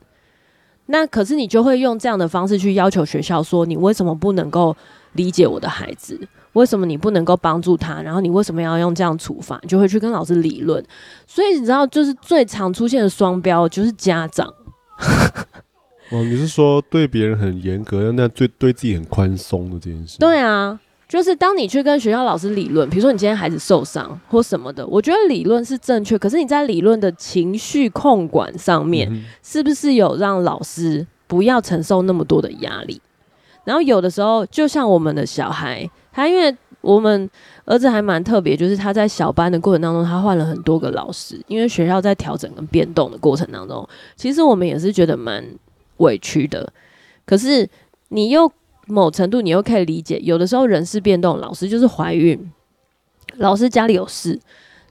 [0.86, 4.76] 那可是你就会用这样的方式去要求学校说，你为什么不能够
[5.14, 6.20] 理解我的孩子？
[6.52, 8.02] 为什么你不能够帮助他？
[8.02, 9.58] 然后你为什么要用这样处罚？
[9.64, 10.84] 你就会去跟老师理论。
[11.26, 14.48] 所以你知道，就是最常出现的双标就是家长。
[16.12, 20.20] 哦，你是说对别人很严格，那对对自己很宽松的这件事？
[20.20, 20.80] 对啊。
[21.08, 33.00] 就是当你去跟学校老师理论，比如说你今天孩子受伤或什么的，我觉得理论是正确，可是你在理论的情绪控管上面，嗯、是不是有让老师不要承受那么多的压力？
[33.64, 37.30] 然后有的时候，就像我们的小孩，他因为我们
[37.66, 45.46] 儿子还蛮特别，就是他在小班的过程当中，他换了很多个老师，因为学校在调整跟变动的过程当中，其实我们也是觉得蛮
[45.98, 46.74] 委屈的。
[47.26, 47.70] 可是
[48.08, 48.52] 你又。
[48.88, 52.52] 某程度你又可以理解，有的时候人事变动，老师就是怀孕，
[53.38, 54.40] 老师家里有事，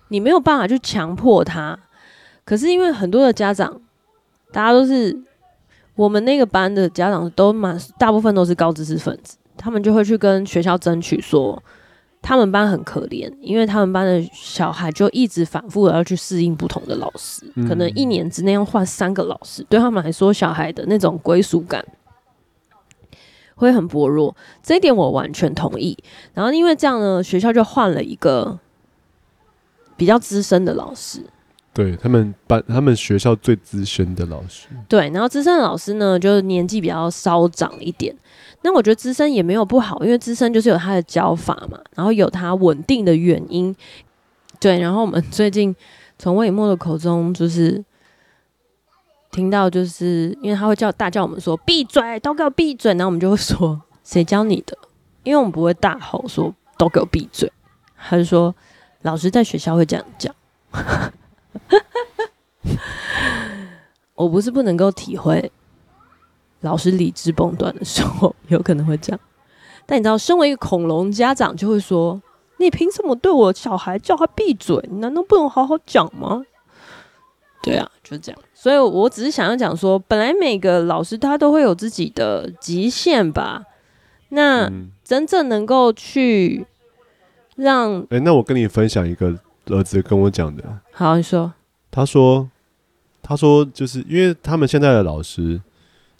[0.08, 1.78] 你没有办法去强迫他。
[2.44, 3.80] 可是因为很多的家长，
[4.50, 5.16] 大家都是
[5.94, 11.62] 我们那个班的家长都蛮大部分都是高知识分子，他们就会去跟学校争取说，
[12.20, 21.84] 他们班很可怜，因为他们班的小孩就一直反复的要去适应不同的老师，可能一年之内要换三个老师，对他们来说，小孩的那种归属感。
[23.66, 25.96] 会很薄弱，这一点我完全同意。
[26.34, 28.58] 然后因为这样呢，学校就换了一个
[29.96, 31.24] 比较资深的老师，
[31.72, 34.66] 对他们班，他们学校最资深的老师。
[34.88, 38.14] 对，然后资深的老师呢，就是年纪比较稍长一点。
[38.62, 43.74] 那我觉得资深也没有不好，因为资深就是有他的教法嘛，然后有他稳定的原因。
[44.60, 45.74] 对，然后我们最近
[46.18, 47.84] 从魏以沫的口中就是。
[49.32, 54.76] 听到就是因为他会叫大叫我们说闭嘴，都给我闭嘴，然后我们就会说 谁教你的？
[55.24, 57.50] 因为我们不会大吼说都给我闭嘴，
[57.96, 58.54] 他就说
[59.00, 60.34] 老师在学校会这样讲。
[64.14, 65.50] 我不是不能够体会
[66.60, 69.20] 老师理智崩断的时候 有可能会这样，
[69.86, 72.20] 但你知道，身为一个恐龙家长就会说，
[72.58, 74.78] 你凭什么对我小孩叫他闭嘴？
[74.90, 76.44] 你难道不能好好讲吗？
[77.62, 78.40] 对啊，就这样。
[78.52, 83.64] 所以我只是想要讲说，本来每个老师他都会有自己的极限吧。
[84.30, 84.70] 那
[85.04, 86.66] 真正能够去
[87.56, 88.00] 让……
[88.02, 90.64] 哎、欸，那我跟你分享一个儿子跟我讲的。
[90.92, 91.52] 好，你说。
[91.90, 92.48] 他说
[93.22, 95.60] ：“他说就是因为他们现在的老师，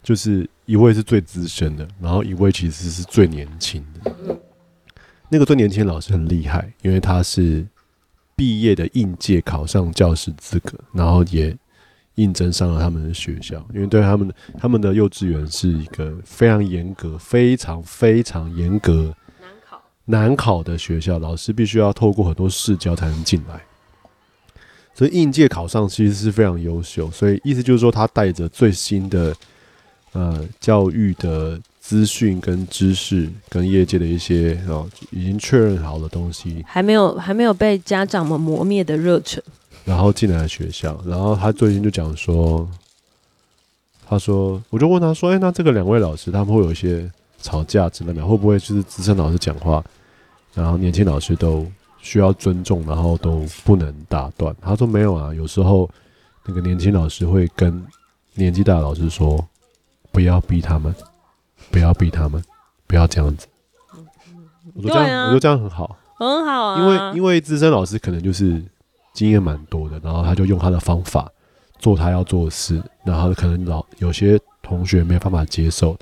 [0.03, 4.37] 就是一位是最资深的，然后一位其实是最年轻的。
[5.29, 7.65] 那个最年轻的老师很厉害，因为他是。”
[8.35, 11.55] 毕业的应届考上教师资格，然后也
[12.15, 13.65] 应征上了他们的学校。
[13.73, 23.61] 因为对他们他们的幼稚园是一个非常严格、非常非常严格、难考难考的学校，老师必须要透过很多试教才能进来。
[24.93, 27.09] 所以应届考上其实是非常优秀。
[27.11, 29.35] 所以意思就是说，他带着最新的
[30.13, 31.59] 呃教育的。
[31.85, 39.43] 资讯跟知识跟业界的一些哦，已经确认好的东西，还没有还没有被家长们磨灭的热忱，
[39.83, 42.65] 然后进来了学校，然后他最近就讲说，
[44.07, 47.09] 他他说，我就问他说，哎、欸，那这个两位老师他们会有一些
[47.41, 49.83] 吵架之类的，会不会就是资深老师讲话，
[50.53, 51.65] 然后年轻老师都
[51.99, 54.55] 需要尊重，然后都不能打断？
[54.61, 55.89] 他说没有啊，有时候
[56.45, 57.83] 那个年轻老师会跟
[58.35, 59.43] 年纪大的老师说，
[60.11, 60.93] 不要逼他们，
[61.73, 62.39] 不要逼他们，
[62.85, 63.47] 不要这样子。
[64.75, 66.79] 我说这样，啊、我说这样很好，很好啊。
[66.79, 68.63] 因为因为资深老师可能就是
[69.11, 71.27] 经验蛮多的，然后他就用他的方法
[71.79, 75.97] 做他要做的事，然后可能老有些同学没有办法接受，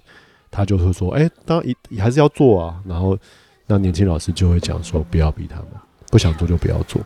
[0.52, 3.18] 他就会说：“哎、欸，当然也还是要做啊。”然后
[3.66, 5.68] 那年轻老师就会讲说：“不要逼他们，
[6.12, 7.02] 不想做就不要做。”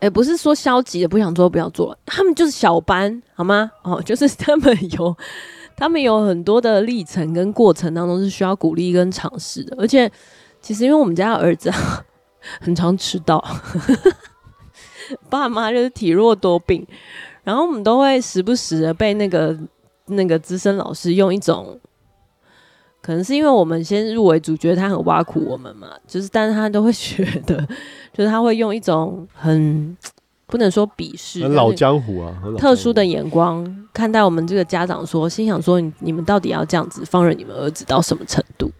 [0.00, 3.70] 哎，不是说消极的不想做不要做，他们就是小班，好吗？
[3.82, 5.16] 哦，就是他们有
[5.76, 10.10] 他们有很多的历程跟过程当中是需要鼓励跟尝试的，而且。
[10.64, 12.04] 其实因为我们家儿子啊
[12.60, 13.44] 很常迟到，
[15.28, 16.86] 爸妈就是体弱多病，
[17.42, 19.58] 然后我们都会时不时的被那个
[20.06, 21.80] 那个资深老师用一种，
[23.00, 27.56] 可能是因为我们先入为主，觉得他很挖苦我们嘛，就是但是他都会觉得，
[28.12, 29.96] 就是他会用一种很
[30.52, 38.70] 不能说鄙视，很老江湖啊，特殊的眼光看待我们这个家长说，说心想说你你们到底要这样子放任你们儿子到什么程度？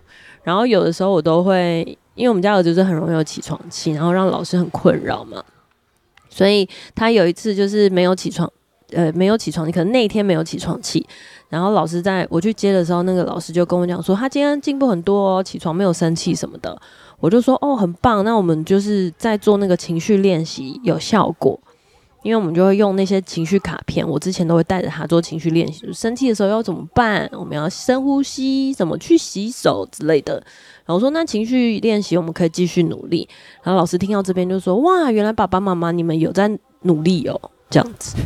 [0.43, 5.43] 然后有的时候我都会，因为我们家儿子就是很容易有起床气，然后让老师很困扰嘛。
[6.29, 8.53] 所以他有一次就是没有起床，
[8.91, 11.07] 呃，没有起床你，可能那一天没有起床气。
[11.49, 16.79] 然后老师在我去接的时候，那个老师就跟我讲说，他今天进步很多哦，起床没有生气什么的。
[17.23, 21.57] 我就说哦，很棒，那我们就是在做那个情绪练习，有效果。
[22.25, 27.29] 因为我们就会用那些情绪卡片，我之前都会带着他做情绪练习，生气的时候要怎么办？
[27.33, 30.35] 我们要深呼吸，怎么去洗手之类的。
[30.35, 33.29] 然后我说那情绪练习我们可以继续努力。
[33.63, 36.49] 然后老师听到这边就说：哇，原来爸爸妈妈你们有在
[36.83, 38.17] 努力哦，这样子。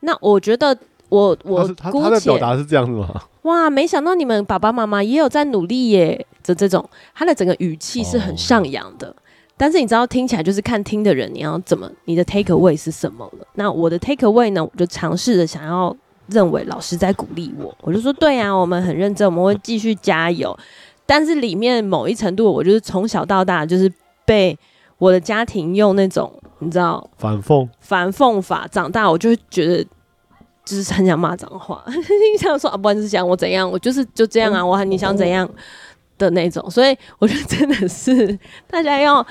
[0.00, 0.76] 那我觉得
[1.08, 3.22] 我我他他的表达是这样子吗？
[3.42, 9.08] 哇，没想到你们爸爸妈妈也有在努力耶，这这种他的整个语气是很上扬的。
[9.08, 9.14] 哦
[9.56, 13.46] 但是你知道，听起来就是看听的人，你要怎么，你的 take away 是什么了？
[13.54, 14.60] 那我的 take away 呢？
[14.64, 15.96] 我就尝试着想要
[16.26, 20.58] 认为老师在鼓励我，我就说对呀、啊，我们很认真，我们会继续加油。
[21.06, 23.90] 但是里面某一程度，我就是从小到大就是
[24.24, 24.58] 被
[24.98, 29.86] 我的家庭用那种你知道反讽反讽法长大，我就会觉得
[30.64, 33.70] 就是很想骂脏话， 你想说啊，不管是想我怎样？
[33.70, 35.48] 我就是就这样啊，我喊你想怎样？
[36.16, 38.38] 的那种，所以我觉得真的是
[38.70, 39.26] 大家要，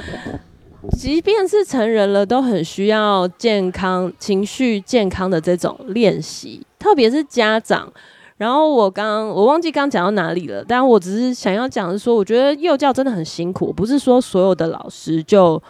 [0.97, 7.89] 即便是成人了，都很需要健康情绪健康的这种练习，特别是家长。
[8.35, 15.63] 然后我刚我忘记刚讲到哪里了，但我只是想要讲的是说，我觉得幼教真的很辛苦，不是说所有的老师就。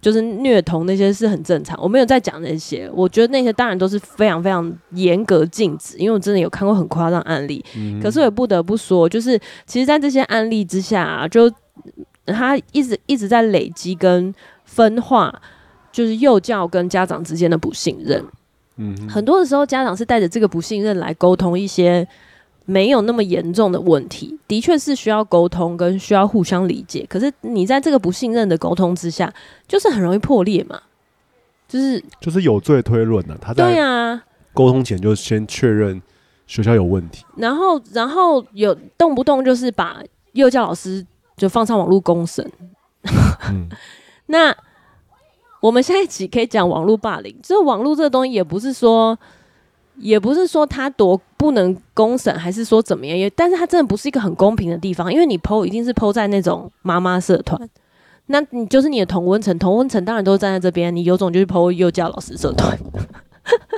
[0.00, 2.88] 就是虐童那些是很正常，我没有在讲那些。
[2.92, 7.64] 我觉得那些当然都是非常非常严格禁止，因为我真的有看过很夸张案例。
[7.76, 11.50] 嗯、可是我也不得不说，就是其实，在这些案例之下、啊，就
[12.26, 14.32] 他一直一直在累积跟
[14.64, 15.34] 分化，
[15.90, 18.24] 就是幼教跟家长之间的不信任。
[18.76, 22.06] 嗯，很多的时候，家长是带着这个不信任来沟通一些。
[22.68, 27.06] 没有那么严重的问题，的确是需要沟通跟需要互相理解。
[27.08, 29.32] 可是你在这个不信任的沟通之下，
[29.68, 30.80] 就是很容易破裂嘛，
[31.68, 33.38] 就是就是有罪推论的、啊。
[33.40, 34.20] 他在对啊，
[34.52, 36.02] 沟通前就先确认
[36.48, 40.02] 学校有问题，然后然后有动不动就是把
[40.32, 41.06] 幼教老师
[41.36, 42.44] 就放上网络公审。
[43.48, 43.68] 嗯、
[44.26, 44.52] 那
[45.60, 49.16] 我们下一集可以讲网络霸凌，就是网络这个东西也不是说。
[49.98, 53.16] 也不是说他多不能公审，还是说怎么样？
[53.16, 57.58] 也，但是他真的不是一个很公平的地方，因为你 PO 一定是 PO 在那种妈妈社团，
[58.26, 62.78] 那你就是你的同温层，同温层当然都是站在这边，你有种就去 PO 幼教老师社团，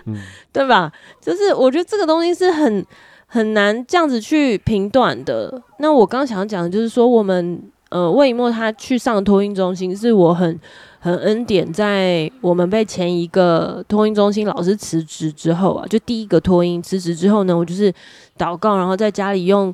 [0.06, 0.16] 嗯、
[0.52, 0.92] 对吧？
[1.20, 2.84] 就是我觉得这个东西是很
[3.26, 5.62] 很难这样子去评断的。
[5.78, 10.58] 那我刚刚想要讲的就是说，我们呃魏一墨他去上托婴中心，是我很。
[11.00, 17.92] 很恩典，在我们被前一个托婴中心老师辞职之后啊，就第一个托婴辞职之后呢，我就是
[18.36, 19.72] 祷告，然后在家里用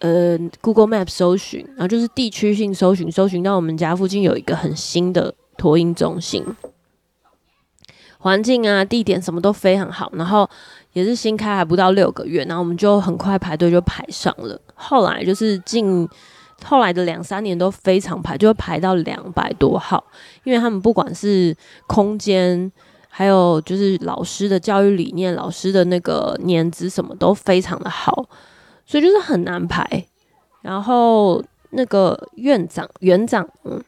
[0.00, 6.44] 呃 Google Map 搜寻，然后就是地区性搜寻，搜寻到我们家附近有一个很新的托婴中心，
[8.18, 10.48] 环境啊、地点什么都非常好，然后
[10.92, 16.06] 也是新开还不到六个月，然后我们就很快排队就排上了，后来就是进。
[16.64, 20.04] 后来的两三年都非常排，就会排到两百多号，
[20.44, 21.56] 因为他们不管是
[21.86, 22.70] 空间，
[23.08, 28.28] 还有就是老师的教育理念、老师的那个年资什么都非常的好，
[28.84, 30.06] 所以就是很难排。
[30.62, 33.82] 然后那个院长、园长，嗯，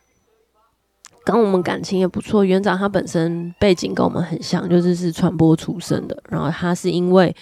[1.25, 2.45] 跟我们感情也不错。
[2.45, 7.35] 园长他本身背景跟我们很像，就是是传播出身的，然后他是因为。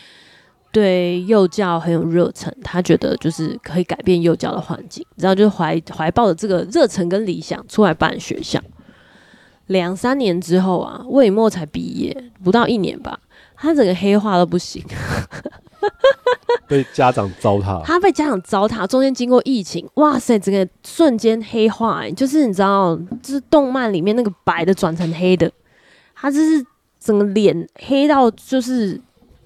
[0.73, 8.61] 对幼教很有热忱，他觉得就是可以改变幼教的环境，然后就怀怀抱着这个热忱跟理想出来办学校。
[9.67, 13.19] 两三年之后啊，魏以沫才毕业，不到一年吧，
[13.57, 14.85] 他整个黑化都不行，
[16.69, 17.83] 被家长糟蹋。
[17.85, 25.51] 他被家长糟蹋，中间经过疫情，哇塞，整个瞬间黑化，欸，就是你知道，就是动漫里面那个白的转成黑的，
[26.15, 26.65] 他就是
[27.01, 29.01] 整个脸黑到就是。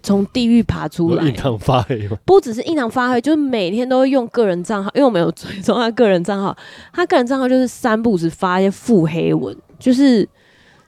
[0.05, 2.19] 从地狱爬出来，印堂发黑吗？
[2.27, 6.55] 不只是印堂发黑，就是每天都会用个人账号，因为我没有追踪他个人账号，
[6.93, 10.29] 他个人账号就是三不五时发一些腹黑文，就是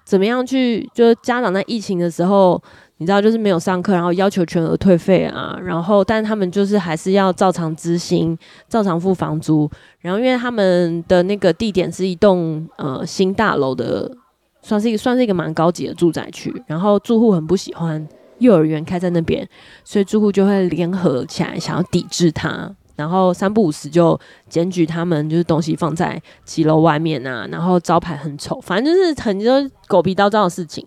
[0.04, 2.62] 怎么样去，就是家长在疫情的时候，
[2.98, 8.36] 你知道，就是没有上课，然后要求全额退费啊，然后但他们就是还是要照常执行，
[8.68, 14.14] 照常付房租，然后因为他们的那个地点是一栋呃新大楼的，
[14.60, 18.06] 算是一个算是一个蛮高级的住宅区，然后住户很不喜欢。
[18.38, 19.48] 幼儿园开在那边，
[19.84, 24.18] 所以住户就会联合起来想要抵制他，然后三不五时就
[24.48, 30.86] 检举他们，就是东西放在几楼外面啊，然后招牌很丑，反正就是很多狗皮倒灶的事情，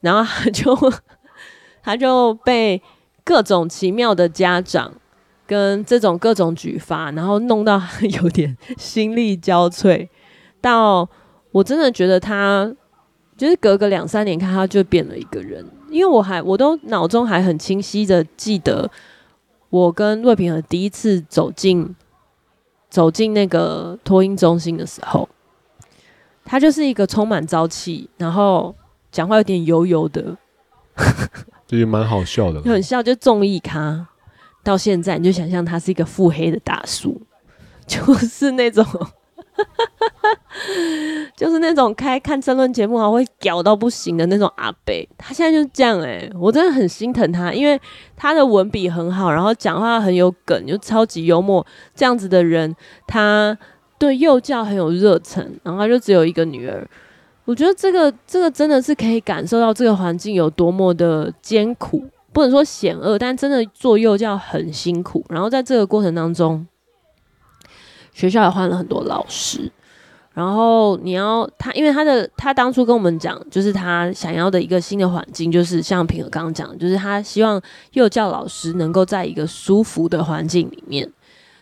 [0.00, 0.92] 然后他就
[1.82, 2.82] 他就被
[3.24, 4.92] 各种奇妙的家长
[5.46, 7.80] 跟这种各种举发，然后弄到
[8.22, 10.08] 有点心力交瘁，
[10.60, 11.08] 到
[11.52, 12.70] 我真的觉得他
[13.36, 15.64] 就是隔个两三年看他就变了一个人。
[15.94, 18.90] 因为我还我都脑中还很清晰的记得，
[19.70, 21.94] 我跟魏平和第一次走进
[22.90, 25.28] 走进那个托婴中心的时候，
[26.44, 28.74] 他就是一个充满朝气，然后
[29.12, 30.36] 讲话有点油油的，
[31.68, 34.08] 就也蛮好笑的，很笑，就综艺咖。
[34.64, 37.22] 到现在你就想象他是一个腹黑的大叔，
[37.86, 38.84] 就是那种。
[41.36, 47.80] 就是那种开看争论节目还会屌到不行的那种阿伯，他现在就是这样哎、我真的很心疼他，因为
[48.16, 51.64] 他的文笔很好，然后讲话很有梗，就超级幽默。
[51.94, 52.74] 这样子的人，
[53.06, 53.56] 他
[53.98, 56.86] 对幼教很有热忱，然后他就只有一个女儿。
[57.44, 62.02] 我觉得这个这个真的是可以感受到这个环境有多么的艰苦，
[62.32, 65.24] 不能说险恶，但真的做幼教很辛苦。
[65.28, 66.66] 然后在这个过程当中，
[68.14, 69.70] 学校也换了很多老师。
[70.32, 77.62] 然后你要他，因为他的他当初跟我们讲，就是他想要的一个新的环境，就是像平和刚刚讲，就是他希望
[77.92, 81.08] 幼教老师能够在一个舒服的环境里面，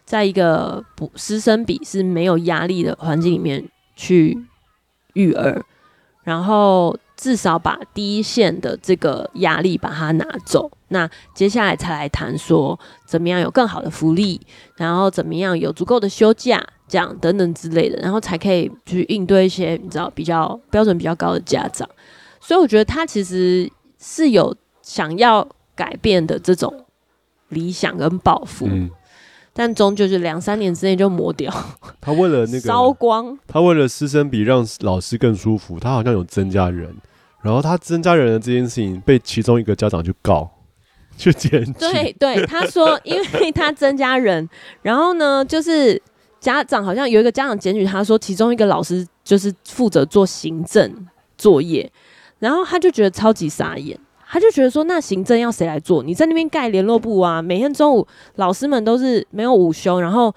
[0.07, 3.62] 在一个不师生比是没有压力的环境里面
[3.94, 4.38] 去
[5.12, 5.62] 育儿，
[6.22, 10.68] 然后至少把第一线的这个压力把它拿走。
[10.89, 14.41] 那接下来才来谈说怎么样有更好的福利，
[14.77, 16.66] 然后怎么样有足够的休假。
[16.89, 21.89] 这样等等之类的，然后才可以去应对一些你知道比较标准比较高的家长，
[22.39, 23.66] 所以我觉得他其实
[23.99, 26.85] 是有想要改变的这种
[27.49, 28.91] 理想跟抱负，嗯，
[29.55, 31.51] 但终究是两三年之内就磨掉。
[31.99, 36.95] 他为了那个烧光，他为了师生比让老师更舒服，他好像有增加人，
[37.43, 40.51] 然后他增加人的这件事情被其中一个家长去告，
[41.18, 41.72] 去检举。
[41.72, 44.49] 对对，他说因为他增加人，
[44.82, 46.01] 然后呢就是。
[46.43, 50.93] 家长好像有一个家长检举他说，其中一个老师就是负责做行政
[51.38, 51.88] 作业，
[52.40, 53.97] 然后他就觉得超级傻眼，
[54.28, 56.03] 他就觉得说，那行政要谁来做？
[56.03, 60.34] 你在那边盖联络簿啊，每天中午老师们都是没有午休，然后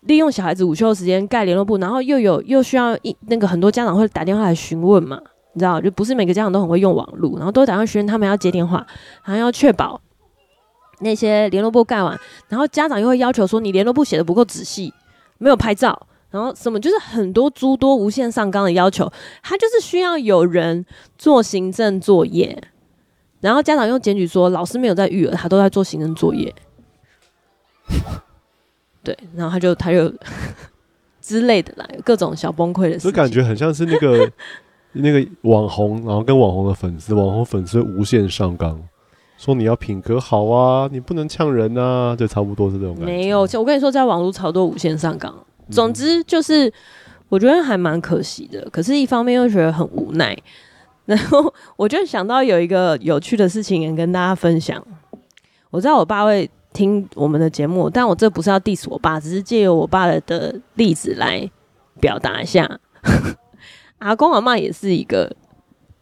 [0.00, 5.22] 利用小孩子午休的时间盖联络簿，然后又有又需要一那个很多家长会打电话来询问嘛，
[5.56, 8.86] 你知道，就不是每个家长都很会用网络，然后都打电话询问他们要接电话，
[9.24, 9.98] 然后要确保
[11.00, 12.16] 那些联络簿盖完，
[12.48, 14.94] 然后家长又会要求说，你联络簿写的不够仔细。
[15.38, 20.86] 没有拍照，然后什么就是很多诸多无限上纲的要求，他就是需要有人
[21.18, 22.58] 做行政作业，
[23.42, 26.54] 然后家长又检举说老师没有在育儿，他都在做行政作业，
[29.02, 30.10] 对，然后他就他就
[31.20, 34.32] 之类的啦，各种小崩溃的事情，就感觉很像是那个
[34.96, 38.80] 那个网红，然后跟网红的粉丝，网红粉丝无限上纲。
[39.38, 43.12] 说你要品格好啊，你不能呛人啊，就差不多是这种感觉。
[43.12, 45.34] 没有，我跟你说，在网络超多无限上纲。
[45.70, 46.72] 总之就是，
[47.28, 48.66] 我觉得还蛮可惜的。
[48.70, 50.34] 可是，一方面又觉得很无奈。
[51.04, 54.82] 然后，我就想到有一个有趣的事情，也跟大家分享。
[55.70, 61.48] 我知道我爸会听我们的节目，但我这不是要 diss 我爸，只是借由我爸的的例子来
[62.00, 62.80] 表达一下。
[63.98, 65.34] 阿公阿嬷也是一个。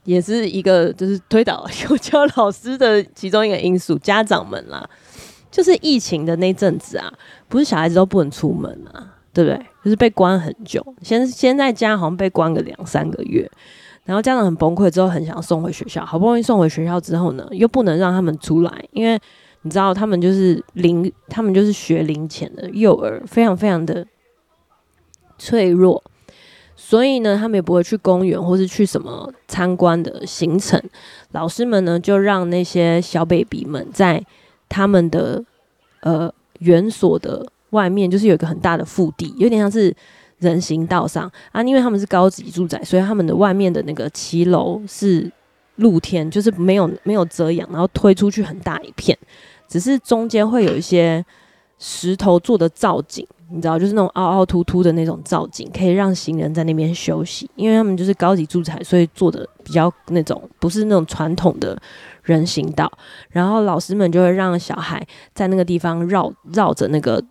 [0.04, 4.86] 也是一个就是推倒幼教老师的其中一个因素，家长们啦，
[5.50, 7.10] 就是疫情的那阵子啊，
[7.48, 9.58] 不是小孩子都不能出门啊，对不对？
[9.82, 13.50] 就是被关很久，先先在家好像被关个两三个月，
[14.04, 19.18] 然后家长很崩溃之后，很想送回学校，好不容易送回学校之后呢，又不能让他们出来，因为
[19.62, 24.06] 你知道他们就是零，他们就是学龄前的幼儿，非常非常的
[25.38, 26.04] 脆弱。
[26.94, 30.80] 所以呢，他们也不会去公园或是去什么参观的行程。
[31.32, 34.24] 老师们呢，就让那些小 baby 们在
[34.68, 35.44] 他们的
[36.02, 39.92] 呃园所的外面，就是有一个很大的腹地，有点像是
[40.38, 41.60] 人行道上啊。
[41.64, 45.28] 因为他们是高级住宅，所以他们的外面的那个骑楼是
[45.78, 49.18] 露天，就是没有没有遮阳，然后推出去很大一片，
[49.66, 51.26] 只是中间会有一些
[51.80, 53.26] 石头做的造景。
[53.50, 57.48] 你知道，就是那种凹凹凸凸的那种造景，可以让行人在那边休息。
[57.56, 61.80] 因为他们就是高级住宅，所以做的比较那种不是那种传统的
[62.22, 62.90] 人行道。
[63.28, 67.22] 然后老师们就会让小孩在那个地方绕绕着那个，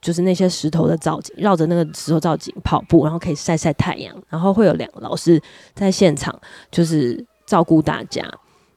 [0.00, 4.16] 就是那些石头的造景，绕着那个石头造景跑步，然后可以晒晒太阳。
[4.28, 5.40] 然后会有两个老师
[5.74, 6.34] 在现场，
[6.70, 8.22] 就是照顾大家。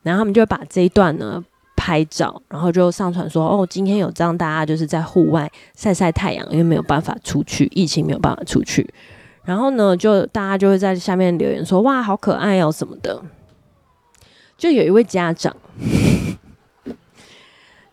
[0.04, 1.44] 然后他们就会把这一段呢。
[1.88, 8.94] 拍照，然后就上传说哦，今天有这样，大家就是在户外晒晒太阳，因为没有办法出去，疫情没有办法出去。
[9.46, 13.24] 然后呢，就大家就会在下面留言说哇，好可爱哦什么的。
[14.58, 15.56] 就有一位家长，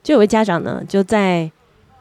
[0.02, 1.48] 就有位家长呢就在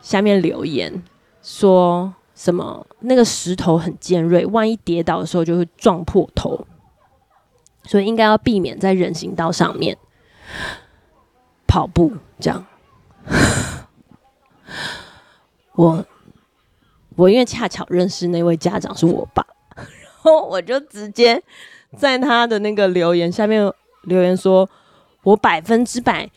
[0.02, 1.04] 下面留言
[1.44, 6.66] 说什么那个石头很尖锐，万一跌倒的时候就会撞破头，
[7.84, 9.96] 所以应该要避免在人行道上面。
[11.74, 12.64] 跑步这样，
[15.74, 16.06] 我
[17.16, 19.44] 我因为恰巧认识那位家长是我爸，
[19.76, 21.42] 然后我就直接
[21.98, 24.70] 在他的那个留言下面留言说，
[25.24, 26.30] 我百分之百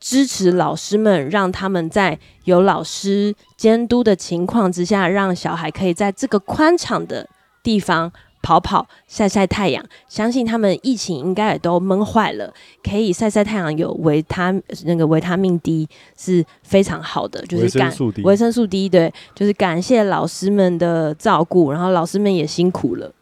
[0.00, 7.28] 支持老师们，让他们在有老师监督的情况之下，让小孩可以在这个宽敞的
[7.62, 8.10] 地方。
[8.42, 14.52] 跑跑晒晒太阳，相信他们疫情应该也都闷坏了，可以晒晒太阳，有维他
[14.84, 15.88] 那个维他命 D
[16.18, 17.90] 是非常好的，就是感
[18.24, 23.12] 维生素 D 对，就是感谢老师们的照顾，然后老师们也辛苦了，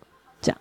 [0.40, 0.58] 这样，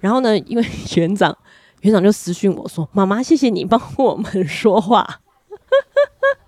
[0.00, 0.64] 然后呢，因为
[0.96, 1.36] 园长
[1.82, 5.20] 园长就私讯我说：“妈妈，谢谢你帮我们说话。”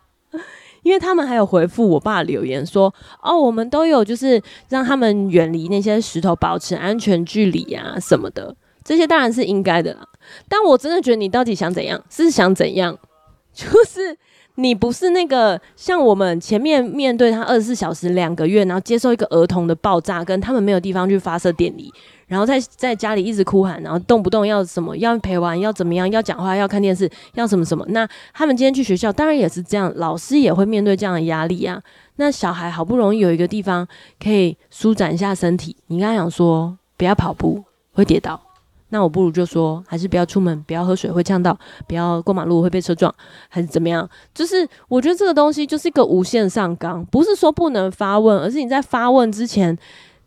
[0.83, 8.55] 因为他们还有回复我爸留言说：“哦，我们都有就是让他们远离那些石头，保持安全距离啊什么的，
[8.85, 10.07] 这些当然是应该的啦。
[10.49, 12.03] 但我真的觉得你到底想怎样？
[12.11, 12.99] 是想怎样？
[13.55, 14.16] 就是
[14.57, 21.93] 你不是那个像我们前面面对他二十四小时两个月，然后接受一个儿童的爆炸，跟他们没有地方去发射电力。”
[22.33, 27.85] 然后在在家里一直哭喊，然后动不动要什么要陪玩，要怎么样，要讲话，要看电视，要什么什么。
[27.91, 31.78] 那他们今天去学校，当然也是这样，老师也会面对这样的压力啊。
[32.16, 33.87] 那小孩好不容易有一个地方
[34.18, 37.62] 可以舒展一下身体，你刚才讲说不要跑步
[37.93, 38.41] 会跌倒，
[38.89, 41.55] 那我不如就说还是不要出门，不要喝水会呛到，
[41.87, 43.14] 不要过马路会被车撞，
[43.51, 44.09] 还是怎么样？
[44.35, 49.76] 就是我觉得这个东西就是一个无限上纲，不是说不能发问，而是你在发问之前。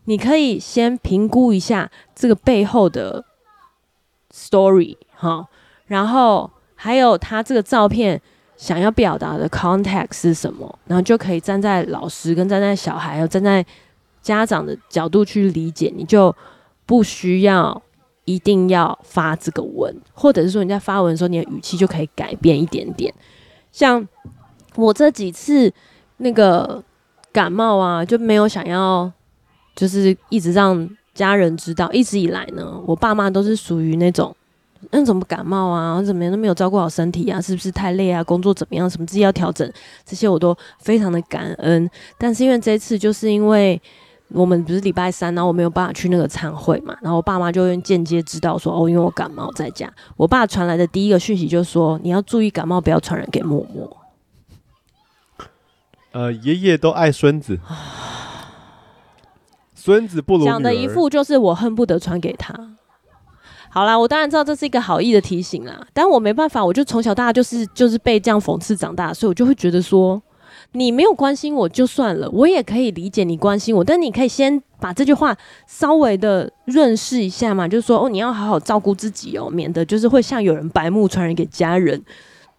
[0.06, 3.24] 你可以先评估一下这个背后的
[4.32, 5.46] story 哈，
[5.86, 8.20] 然后还有他这个照片
[8.56, 13.64] 想要表达的 context 是什么，然后就可以站在老师跟站在小孩，还有站在
[14.22, 16.34] 家长的角度去理解，你就
[16.86, 17.82] 不需要
[18.26, 23.12] 一定要发这个文，或者是说你在发文的时候，你的语气就可以改变一点点。
[23.72, 24.06] 像
[24.76, 25.72] 我这几次
[26.18, 26.84] 那个
[27.32, 29.12] 感冒啊，就没有想要。
[29.76, 34.34] 就是一直让家人知道，一直以来呢，我爸妈都是属于那种，
[34.90, 38.24] 那怎么感冒啊，怎么样都没有照顾好身体啊，是不是太累啊？
[38.24, 38.88] 工作怎么样？
[38.90, 39.70] 什么自己要调整，
[40.04, 41.88] 这些我都非常的感恩。
[42.18, 43.80] 但是因为这次，就是因为
[44.28, 49.92] 我们不是礼拜三，然后我没有办法去那个餐会嘛，然后我爸妈就间接知道说，哦，因为我感冒在家。
[50.16, 53.96] 我爸传来的第一个讯息就是说，你要注意感冒，不要传染给默默。
[56.12, 57.58] 呃，爷爷都爱孙子。
[59.86, 62.52] 孙子不如讲的一副就是我恨不得传给他。
[63.70, 70.20] 好啦，我当然知道这是一个好意的提醒啦，但我没办法，我就从小到大就是就是被这样讽刺长大，所以我就会觉得说，
[70.72, 75.36] 你没有关心我就算了，我也可以理解你关心我，但你可以先把这句话
[75.68, 82.02] 稍微的润饰一下嘛，就是说哦，你要好好照顾自己哦，免得就是会像有人白目传染给家人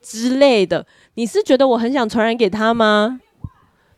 [0.02, 0.86] 之类的。
[1.16, 3.20] 你是觉得我很想传染给他吗？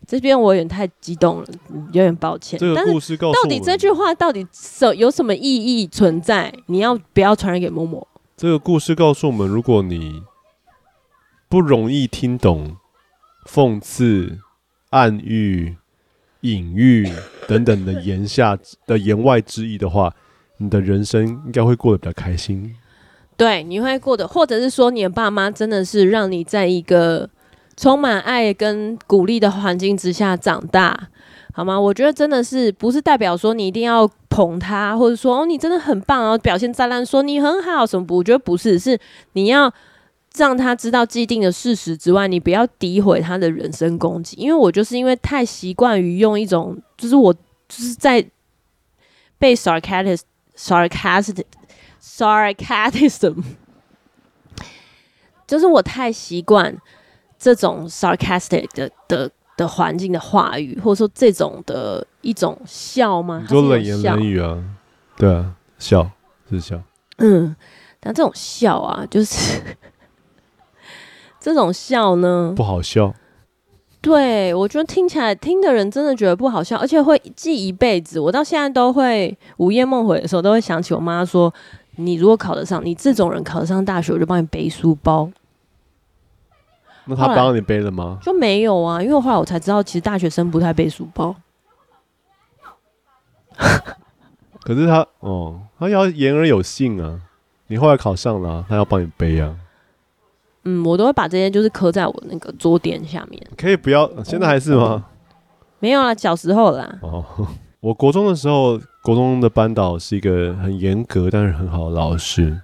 [0.09, 1.47] 这边我有点太激动了，
[1.91, 2.59] 有点抱歉。
[2.59, 6.51] 这个故事告诉，到底这句话到底什有什么意义存在？
[6.65, 8.07] 你要不要传染给默默？
[8.35, 10.23] 这个故事告诉我们，如果你
[11.47, 12.77] 不容易听懂
[13.47, 14.39] 讽刺、
[14.89, 15.77] 暗喻、
[16.41, 17.07] 隐喻
[17.47, 18.57] 等等的言下
[18.87, 20.15] 的言外之意的话，
[20.57, 22.75] 你的人生应该会过得比较开心。
[23.37, 27.29] 对，你会过得，或者是说你的爸妈真的是让你在一个。
[27.79, 31.07] 充满爱跟鼓励的环境之下长大，
[31.53, 31.79] 好吗？
[31.79, 38.17] 我觉得真的是不是代表说你一定要捧他，或者说哦你真的很棒，然后表现再烂，说你很好什么不？
[38.17, 38.99] 我觉得不是，是
[39.31, 39.73] 你要
[40.35, 44.35] 让他知道既定的事实之外，你不要诋毁他的人身攻击。
[44.37, 47.39] 因为我就是因为太习惯于用一种，就是我就
[47.69, 48.29] 是在
[49.37, 50.19] 被 sarcastic
[50.57, 51.45] sarcastic
[52.03, 53.41] sarcasm，
[55.47, 56.77] 就是我太习惯。
[57.39, 63.45] 这种 sarcastic 的的的环境的话语，或者说这种的一种笑吗？
[63.47, 64.61] 说冷言冷语啊，
[65.15, 66.11] 对啊，笑
[66.49, 66.81] 是笑。
[67.17, 67.55] 嗯，
[67.99, 69.61] 但这种笑啊，就是
[71.39, 73.15] 这种笑呢，不好笑。
[74.01, 78.17] 对，我觉得听起来听的人真的觉得不好笑，而且会记一辈子。
[78.19, 81.53] 我到现在都会午夜梦回的时候，都会想起我妈说
[81.97, 85.29] ：“你如果考得上，你这种人考得上大学，我就帮你背书包。”
[87.09, 88.19] 那他帮你背了吗？
[88.21, 91.35] 就没有啊，因为后来我才知道，其实大学生不太背书包。
[94.61, 97.19] 可是他哦，他要言而有信啊。
[97.67, 99.55] 你后来考上了，他要帮你背啊。
[100.65, 103.41] 嗯，我都会把这些就是刻在我那个桌垫下面。
[103.57, 104.07] 可以不要？
[104.23, 104.83] 现在还是吗？
[104.83, 105.03] 哦、
[105.79, 106.99] 没有啊，小时候啦。
[107.01, 107.25] 哦，
[107.79, 112.61] 我国中的时候，国中的班导是一个很严格但是很好的老师。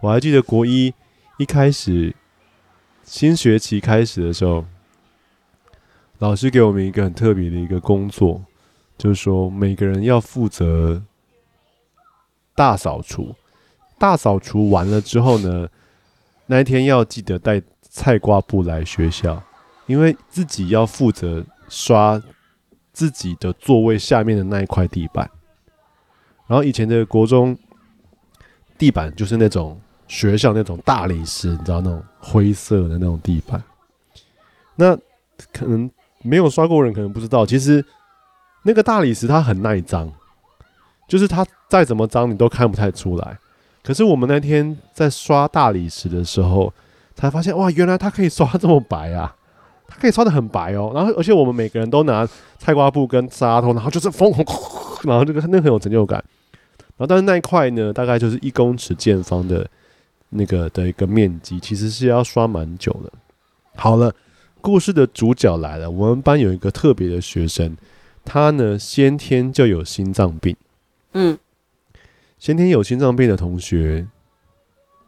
[0.00, 0.92] 我还记得国一
[1.38, 2.14] 一开始。
[3.06, 4.64] 新学期开始的时候，
[6.18, 8.44] 老师给我们一个很特别的一个工作，
[8.98, 11.00] 就是说每个人要负责
[12.54, 13.34] 大扫除。
[13.96, 15.68] 大扫除完了之后呢，
[16.46, 19.40] 那一天要记得带菜瓜布来学校，
[19.86, 22.20] 因为自己要负责刷
[22.92, 25.30] 自己的座位下面的那一块地板。
[26.48, 27.56] 然后以前的国中
[28.76, 29.80] 地板就是那种。
[30.08, 33.62] 学校那种大理石，你知道那种灰色的那种地板，
[34.76, 34.96] 那
[35.52, 35.90] 可能
[36.22, 37.84] 没有刷过人可能不知道，其实
[38.62, 40.10] 那个大理石它很耐脏，
[41.08, 43.38] 就是它再怎么脏你都看不太出来。
[43.82, 46.72] 可是我们那天在刷大理石的时候，
[47.14, 49.34] 才发现哇，原来它可以刷这么白啊，
[49.88, 50.92] 它可以刷得很白哦。
[50.94, 52.26] 然后而且我们每个人都拿
[52.58, 54.46] 菜瓜布跟沙头，然后就是疯狂，
[55.04, 56.22] 然后这个那很有成就感。
[56.96, 59.68] 然后但是那一块呢，大概就是一公尺见方的。
[60.28, 63.12] 那个的一个面积其实是要刷蛮久的。
[63.74, 64.12] 好了，
[64.60, 65.90] 故事的主角来了。
[65.90, 67.76] 我们班有一个特别的学生，
[68.24, 70.56] 他呢先天就有心脏病。
[71.12, 71.38] 嗯，
[72.38, 74.06] 先天有心脏病的同学，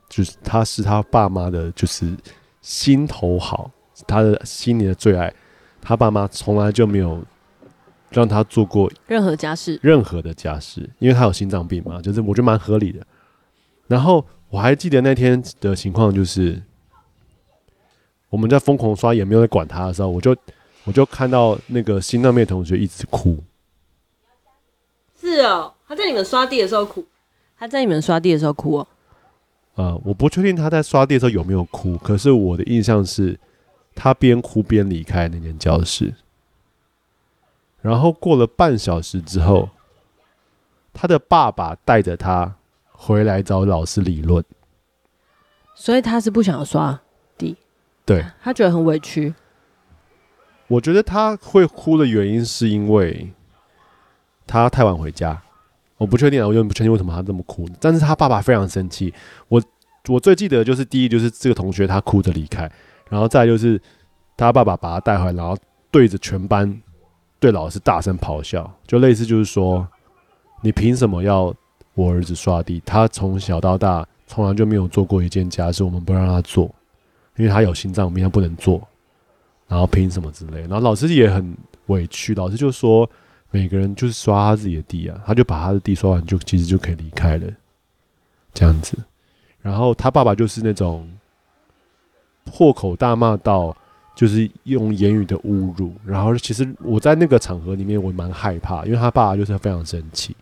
[0.09, 2.15] 就是他是他爸妈的，就是
[2.61, 3.70] 心头好，
[4.07, 5.32] 他的心里的最爱。
[5.81, 7.24] 他爸妈从来就没有
[8.11, 13.07] 让他做过任何家事，任何的家事，因为他有心脏病嘛，就是我觉得蛮合理的。
[13.86, 14.24] 然后。
[14.51, 16.62] 我还记得那天的情况，就是
[18.31, 20.35] 我们在疯狂刷，也没有在管他的时候，我就
[20.85, 23.39] 我就看到那个心脏病同学一直哭。
[25.20, 27.05] 是哦，他在你们刷地的时候哭，
[27.59, 28.89] 他在你们刷地的时候哭哦。
[29.75, 33.39] 呃，我不确定他在刷地的时候有没有哭，可是我的印象是
[33.95, 36.15] 他边哭边离开那间教室。
[37.83, 39.69] 然后过了半小时之后，
[40.95, 42.55] 他的爸爸带着他。
[43.01, 44.45] 回来找老师理论，
[45.73, 47.01] 所以他是不想要刷
[47.39, 47.57] 地，
[48.05, 49.33] 对，他觉得很委屈。
[50.66, 53.33] 我觉得他会哭的原因是因为
[54.49, 55.41] 他太晚回家，
[55.97, 57.66] 我不确定啊，我就不确定为什么他这么哭。
[57.81, 59.15] 但是他爸爸非常生气。
[59.47, 59.62] 我
[60.09, 62.70] 我最记得就是第一就是这个同学他哭着离开，
[63.09, 63.81] 然后再就是
[64.37, 65.57] 他爸爸把他带回来，然后
[65.93, 66.83] 对着全班
[67.39, 69.87] 对老师大声咆哮，就类似就是说
[70.62, 71.55] 你凭什么要？
[71.99, 76.73] 我儿子刷地，他从小到大从来就没有做过一件家事，我们不让他做，
[77.37, 78.81] 因为他有心脏病，他不能做。
[79.66, 80.61] 然后凭什么之类？
[80.61, 81.57] 然后老师也很
[81.87, 83.11] 委屈，老师就说
[83.51, 87.53] 每个人就是刷他自己的地啊，他就把他的地刷完就其实就可以离开了，
[88.55, 88.97] 这样子。
[89.61, 91.11] 然后他爸爸就是那种
[92.45, 93.77] 破口大骂到
[94.15, 100.37] 就是用言语的侮辱，然后其实我在那个场合里面我蛮害怕，因为他爸爸就是非常生气。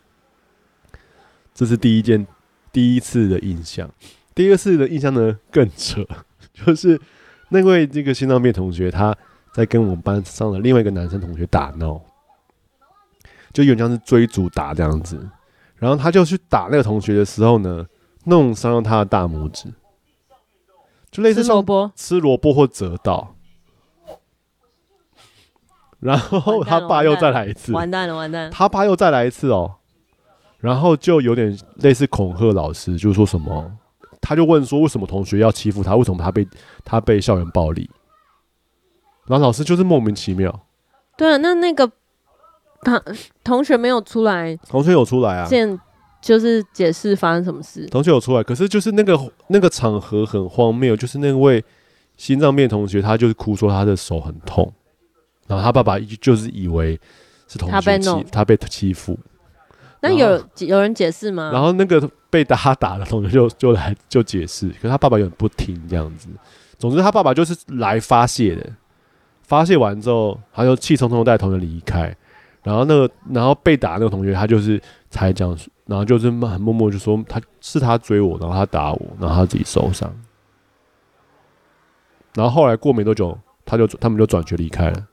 [1.57, 2.27] 这是第一件，
[2.71, 3.91] 第一次的印象。
[4.35, 6.07] 第二次的印象呢更扯，
[6.53, 7.01] 就是
[7.49, 9.17] 那位这个心脏病同学，他
[9.55, 11.99] 在跟我们班上的另外一个男生同学打闹，
[13.55, 15.19] 就有点像是追逐打这样子。
[15.77, 17.87] 然后他就去打那个同学的时候呢，
[18.25, 19.73] 弄伤了他的大拇指，
[21.11, 23.35] 就类似吃萝卜，吃萝卜或折到。
[26.01, 29.77] 然后他爸又再来一次，完蛋了，完蛋了，他爸又再来一次哦。
[30.67, 33.71] 然后就有点类似恐吓老师，就是说什么，
[34.21, 35.95] 他就问说为什么同学要欺负他？
[35.95, 36.45] 为什么他被
[36.85, 37.89] 他被校园暴力？
[39.29, 40.67] 然后老师就是莫名其妙。
[41.17, 41.89] 对啊，那那个
[42.83, 43.01] 他
[43.45, 45.79] 同学没有出来，同学有出来啊，见
[46.21, 47.87] 就是解释发生什么事。
[47.87, 49.17] 同学有出来，可是就是那个
[49.47, 51.65] 那个场合很荒谬，就是那位
[52.17, 54.73] 心脏病同学，他就是哭说他的手很痛，
[55.47, 57.01] 然后他爸爸就是以为
[57.47, 59.17] 是同学欺他被欺负。
[60.09, 61.51] 那有有人解释吗？
[61.53, 66.29] 然后那个被他打的同学就 就来就解释，可是他爸爸有点不听这样子。
[66.79, 68.67] 总之，他爸爸就是来发泄的。
[69.43, 72.15] 发泄完之后，他就气冲冲带同学离开。
[72.63, 75.57] 然后那个，然后被打那个同学，他就是才讲，
[75.87, 80.13] 然后就是很默默就说他是他追我，然后他打我，然后他自己受伤。
[82.35, 85.07] 然后后来过没多久，他就他们就转学离开了。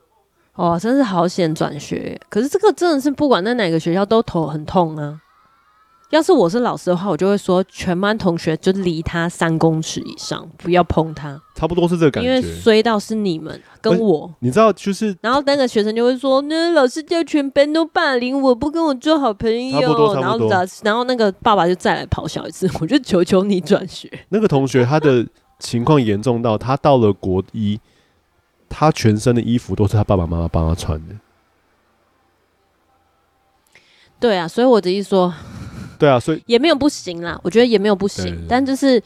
[0.55, 2.19] 哦，真是好险转学。
[2.29, 5.19] 可是这个真的是不管在哪个学校都头很痛啊。
[6.09, 11.41] 要是我是老师的话，我就会说全班同学就离他三公尺以上，不要碰他。
[11.55, 12.29] 差不多是这个感觉。
[12.29, 15.17] 因为衰到是你们跟我，你知道就是。
[15.21, 19.79] 然后那个学生就会说：“那老师叫全班都霸凌我，不跟我做好朋友。”
[20.13, 20.47] 然后，
[20.83, 24.07] 然后那个爸爸就再来咆哮一次，我就求求你转学。
[24.29, 25.25] 那个同学他的
[25.57, 27.79] 情况严重到他到了国一，
[28.73, 31.15] 他全身的衣服都是他爸爸妈妈帮他穿的。
[34.19, 35.33] 对啊，所以我的意思说。
[35.99, 39.01] 对啊，所以 也没有不行啦，我觉得也没有不行，但就是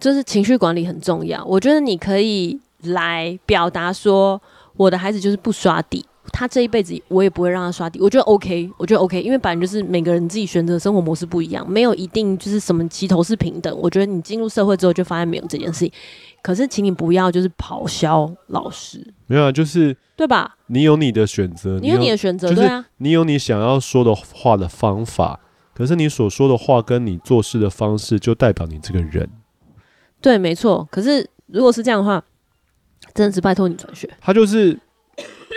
[0.00, 1.44] 就是情绪管理很重要。
[1.44, 4.40] 我觉得你可以来表达说，
[4.76, 8.00] 我的孩子就是不刷底，他这一辈子我也不会让他刷底。
[8.00, 13.76] 我觉得 OK，我觉得 OK，因为本来就是每个人自己选择的生活模式不一样，没有一定就是什么齐头是平等。
[13.78, 15.92] 我觉得你进入社会之后就发现没有这件事情。
[16.44, 20.58] 可是，请你不要就是咆哮老师，没有啊，就是对吧？
[20.66, 25.40] 你有你的选择，你有你的选择，对啊，你有你想要说的话的方法。
[25.72, 29.26] 可是你所说的话跟你做事的方式，就代表你这个人。
[30.20, 30.86] 对，没错。
[30.90, 32.22] 可是如果是这样的话，
[33.14, 34.06] 真的是拜托你转学。
[34.20, 34.78] 他就是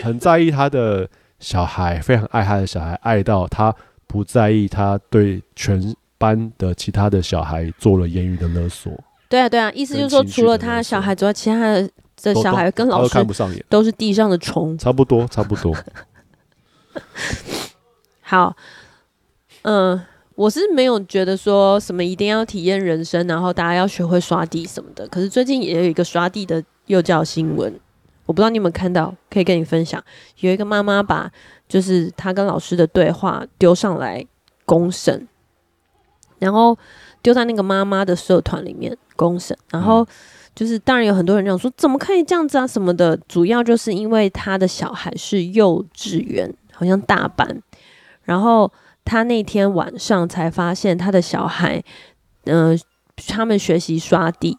[0.01, 1.09] 很在意他的
[1.41, 3.76] 小孩，非常爱他的小孩，爱到他
[4.07, 8.93] 不在意他对全班的其他的小孩做了言语的勒索。
[9.29, 14.77] 对啊，对啊，意思就是说，除了他小孩之外，其他的这小孩跟老师都看不上眼，都是地上的虫。
[14.77, 15.75] 差不多，差不多。
[18.21, 18.55] 好。
[19.63, 20.05] 嗯、呃，
[20.35, 25.05] 我是没有觉得说什么一定要体验人生，然后大家要学会刷地什么的。
[25.09, 27.77] 可是最近也有一个刷地的幼教新闻，
[28.25, 30.01] 我不知道你有没有看到，可以跟你分享。
[30.39, 31.29] 有一个妈妈把
[31.67, 34.25] 就是她跟老师的对话丢上来
[34.63, 35.27] 公审，
[36.39, 36.77] 然后
[37.27, 40.07] 丢在那个妈妈的社团里面公审，然后
[40.55, 43.17] 就是当然有很多人这样说，怎么可以这样子啊什么的。
[43.27, 47.61] 主要就是因为他的小孩是幼稚园，好像大班，
[48.23, 48.71] 然后。
[49.09, 51.81] 他那天晚上才发现他的小孩，
[52.43, 52.77] 嗯、呃，
[53.25, 54.57] 他们学习刷地，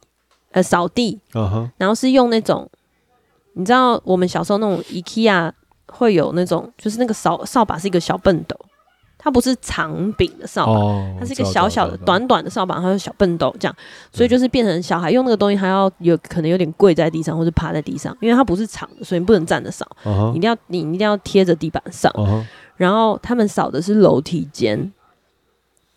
[0.52, 1.70] 呃，扫地，uh huh.
[1.76, 2.66] 然后是用那种，
[3.52, 5.52] 你知道我们小时候那种 IKEA
[5.88, 8.58] 会有那种，就是那个扫扫把是一个小笨斗，
[9.20, 13.76] 它不是长柄的扫把，oh, 它是一个小小的短短的扫把，它有小笨斗这样，
[14.12, 20.30] 所以就是变成小孩用那个东西还要有可能有点跪在地上或者趴在地上，因为它不是长的，所以你不能站着扫，uh.
[20.34, 22.10] 一定要你一定要贴着地板上。
[22.12, 22.44] Uh.
[22.76, 24.92] 然后他们扫的是楼梯间，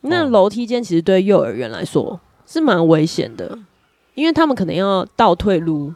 [0.02, 3.56] 那楼梯间其实对幼儿园来说是蛮危险的，
[4.16, 5.94] 因为他们可能要倒退噜，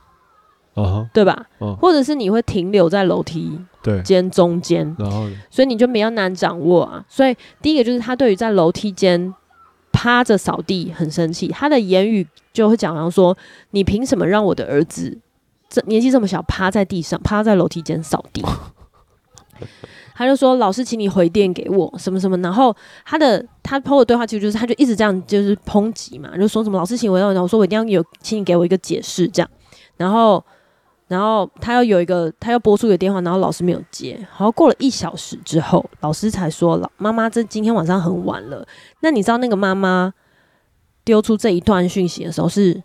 [1.12, 1.48] 对吧？
[1.82, 3.60] 或者是你会停留在楼梯
[4.04, 7.04] 间中间，然后所以你就比较难掌握啊。
[7.08, 9.34] 所以第一个就是他对于在楼梯间
[9.92, 13.38] 趴着扫地很生气，他的言语就会讲然后说
[13.72, 15.18] ：“你凭什么让我的儿子
[15.70, 18.44] 这年纪这么小趴在地上，趴在楼梯间扫地？”
[20.18, 22.74] 他就说：“老师，请你回电给我什么什么。”然后
[23.06, 29.50] 他的他 PO 的对话其实就是，他就一直这样就是抨击嘛，就说什么“老师，请回电。”然后我说：“我一定要有，请你给我一个解释。”这样，
[29.98, 30.42] 然后
[31.08, 34.16] 然后他要有一个，他要拨出一个电话，然后老师没有接。
[34.20, 38.68] 然后过了一小时之后，老师才说：“老妈妈，这今天晚上很晚了。”
[39.02, 40.14] 那你知道那个妈妈
[41.04, 42.82] 丢出这一段讯息的时候是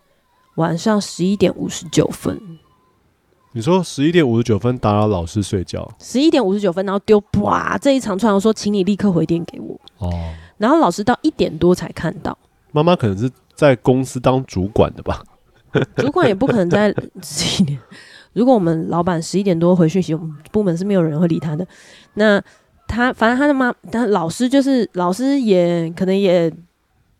[0.55, 2.39] 晚上十一点五十九分。
[3.53, 10.09] 你说十一点五十九分打扰老师睡觉，十一点五十九分，然后丢哇这一长串，我说请你立刻回电给我哦，
[10.57, 12.37] 然后老师到一点多才看到。
[12.71, 15.21] 妈妈可能是在公司当主管的吧？
[15.97, 17.79] 主管也不可能在十一点。
[18.33, 21.65] 如果我们老板十一点多回讯息，我们部门是没有人会理他的。
[22.13, 22.41] 那
[22.87, 26.51] 他反正他的妈，但老师就是老师也可能也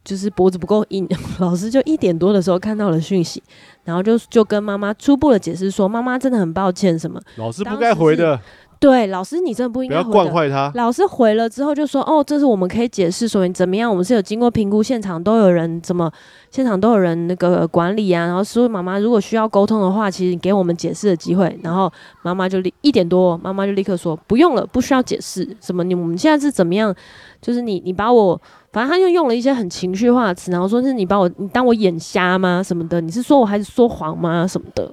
[0.04, 1.08] 就是脖子不够硬，
[1.40, 3.42] 老师就一点多的时候看到了讯息。
[3.84, 8.40] 然后就就跟妈妈初步的解释说，妈妈真的很抱歉，什么老师不该回的，
[8.82, 10.72] 对，老师你真的不应该不要惯坏他。
[10.74, 13.88] 老师回了之后就说：“哦，这是我们可以解释说明怎么样？
[13.88, 16.12] 我们是有经过评估，现场都有人怎么，
[16.50, 18.26] 现场都有人那个管理啊。
[18.26, 21.56] 然后说妈妈如果需要沟通的话，其实你给我们解释的机会。
[21.62, 21.94] 然后
[22.24, 25.84] 妈妈就立一点多，妈妈就立刻说不用了，不需要解释什么。
[25.84, 26.92] 你我们现在是怎么样？
[27.40, 28.42] 就是你你把我，
[28.72, 32.64] 反正他就用了一些很情绪化的词，然后说是你把我你当我眼瞎吗？
[32.64, 33.00] 什么的？
[33.00, 34.48] 你是说我还是说谎吗？
[34.48, 34.92] 什么的？”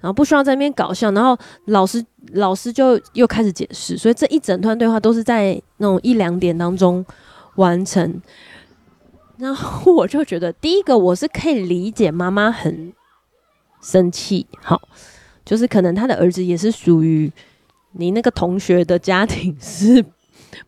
[0.00, 1.36] 然后不需要在那边搞笑，然后
[1.66, 7.04] 老师老师就又开始解释，所以这一整段对话都是在那种一两点当中
[7.56, 8.20] 完成。
[9.38, 12.92] 然后我就觉得，第一个我是可以理解妈妈很
[13.82, 14.80] 生气，好，
[15.44, 17.30] 就是可能他的儿子也是属于
[17.92, 20.04] 你那个同学的家庭是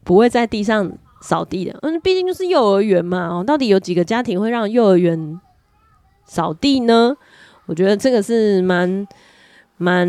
[0.05, 0.93] 不会在地上
[1.23, 5.41] 扫地的，嗯，毕竟就是幼儿园嘛，哦，到底有几个家庭会让幼儿园
[6.27, 7.17] 扫地呢？
[7.69, 9.07] 我觉得这个是蛮
[9.77, 10.09] 蛮，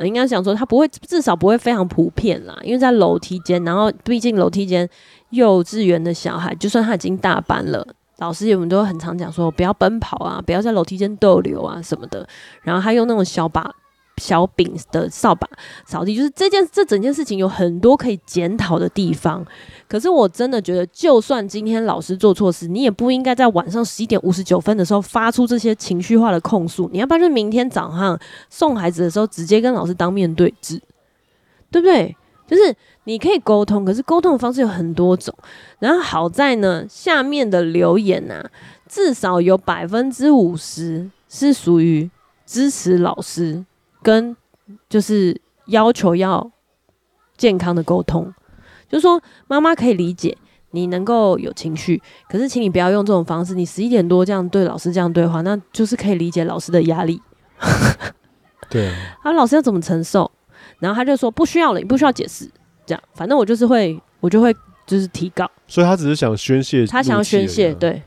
[0.00, 2.58] 应该想说他不会，至少不会非常普遍啦。
[2.62, 4.88] 因为在楼梯间，然后毕竟楼梯间
[5.30, 12.26] 幼稚园的小孩，就算他已经大班了，老师我们都很常讲说不要奔跑啊，不要在楼梯间逗留啊什么的。
[12.62, 13.72] 然后他用那种小把。
[14.18, 15.48] 小柄的扫把
[15.86, 19.44] 扫地，就是这件这整件事情有很多可以检讨的地方。
[19.88, 26.90] 可是我真的觉得，就算今天老师做错事，你也不应该在晚上十一点五十九分的时候发出这些情绪化的控诉。
[26.92, 28.18] 你要不然就明天早上
[28.50, 30.78] 送孩子的时候，直接跟老师当面对质，
[31.70, 32.14] 对不对？
[32.46, 32.74] 就是
[33.04, 35.34] 你可以沟通，可是沟通的方式有很多种。
[35.78, 38.50] 然后好在呢，下面的留言啊，
[38.88, 42.10] 至少有百分之五十是属于
[42.46, 43.64] 支持老师。
[44.02, 44.36] 跟
[44.88, 46.50] 就是要求要
[47.36, 48.32] 健康的沟通，
[48.88, 50.36] 就是说妈妈可以理解
[50.70, 53.54] 你能够有情绪，可是请你不要用这种方式。
[53.54, 57.20] 你十一点多这样对老师这样对话，那就是可以理解老师的压力。
[58.70, 58.92] 对，
[59.22, 60.30] 啊，老师要怎么承受？
[60.78, 62.48] 然后他就说不需要了，你不需要解释，
[62.86, 64.54] 这样反正我就是会，我就会
[64.86, 65.50] 就是提告。
[65.66, 68.02] 所以他只是想宣泄，他想要宣泄，对。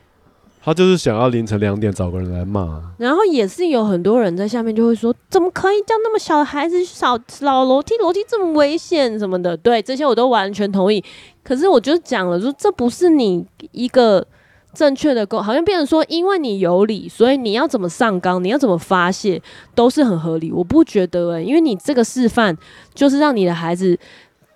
[0.64, 7.96] 他就是想要凌晨两点找个人来骂，然后也是有很多人在下面就会说，怎么可以叫那么小的孩子去扫老楼梯？
[7.98, 9.56] 楼梯这么危险什么的？
[9.56, 11.02] 对，这些我都完全同意。
[11.42, 14.24] 可是我就讲了，说这不是你一个
[14.72, 19.42] 正确的沟，好像变成说，因为你有理，所以你要怎么上纲，你要怎么发泄，
[19.74, 20.52] 都是很合理。
[20.52, 22.56] 我不觉得诶、因为你这个示范
[22.94, 23.98] 就是让你的孩子。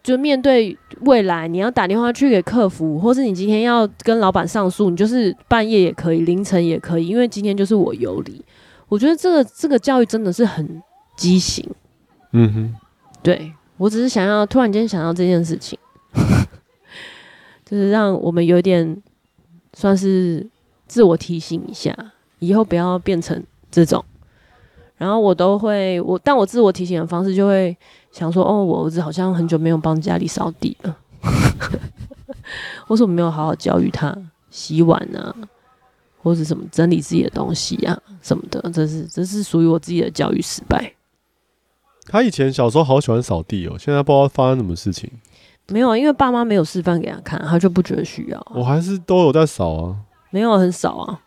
[0.06, 8.40] 就面对未来，你要打电话去给客服，或是你今天要跟老板上诉，你就是半夜也可以，凌晨也可以，因为今天就是我有理。
[8.86, 10.80] 我觉得这个这个教育真的是很
[11.16, 11.68] 畸形。
[12.30, 12.74] 嗯哼，
[13.20, 15.76] 对，我只是想要突然间想到这件事情，
[17.64, 19.02] 就是让我们有点
[19.74, 20.46] 算是
[20.86, 21.92] 自我提醒一下，
[22.38, 23.42] 以后不要变成
[23.72, 24.04] 这种。
[24.96, 27.76] 然后我都会我，但我自我提醒的方式就会。
[28.12, 30.96] 想说哦，我儿子好像很久没有帮家里扫地了，
[32.88, 34.16] 我是我没有好好教育他
[34.48, 35.36] 洗碗啊，
[36.22, 40.94] 或者什么整理自己的东西啊什么的，这是这是属于我自己的教育失败。
[42.06, 45.10] 他以前小时候好喜欢扫地哦，现在不知道发生什么事情。
[45.66, 48.46] 没有啊，因为爸妈没有示范给他看，他就不觉得需要。
[48.54, 49.96] 我还是都有在扫啊，
[50.30, 51.20] 没有很少啊，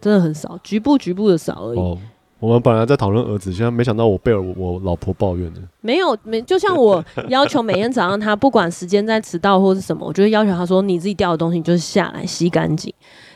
[0.00, 1.78] 真的很少，局部局部的扫而已。
[1.78, 1.96] 哦
[2.40, 5.60] 我们本来在讨论儿子，现在没想到我被我，我老婆抱怨了。
[5.80, 12.92] 没有，没就像我 要求每天早上他不管时间在迟到或是什么，我就会要求他说，你自己掉的东西就是下来洗干净。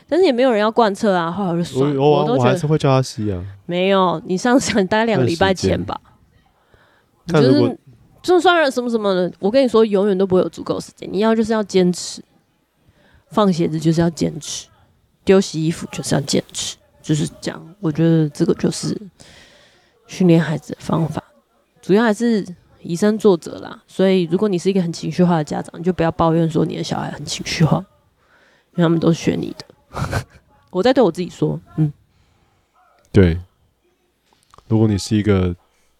[0.07, 2.01] 但是也没有人要贯彻啊，后来我就算了。
[2.01, 3.43] 我我，都觉得我还是会叫他吸啊。
[3.65, 5.99] 没有，你上次大概两个礼拜前吧。
[7.27, 7.77] 就是
[8.21, 11.09] 就算什么什么的，我跟你说，永远都不会有足够时间。
[11.11, 12.21] 你要就是要坚持，
[13.29, 14.67] 放鞋子就是要坚持，
[15.25, 16.77] 丢洗衣服就是要坚持。
[17.03, 18.97] 就是讲，我觉得这个就是
[20.07, 21.21] 训练孩子的方法，
[21.81, 22.47] 主要还是
[22.81, 23.83] 以身作则啦。
[23.85, 27.77] 所以，如果你是一个很情绪化的家长，你就不要抱怨说你的小孩很情绪化，
[28.71, 30.25] 因为他们都是学你的。
[30.71, 31.91] 我在对我自己说，嗯，
[33.11, 33.37] 对。
[34.69, 35.53] 如果你是一个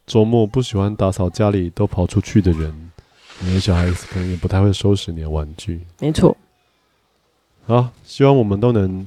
[0.07, 2.91] 周末不喜欢打扫家里都跑出去的人，
[3.39, 5.85] 你的小孩子可能也不太会收拾你的玩具。
[5.99, 6.35] 没错。
[7.67, 9.05] 好，希望我们都能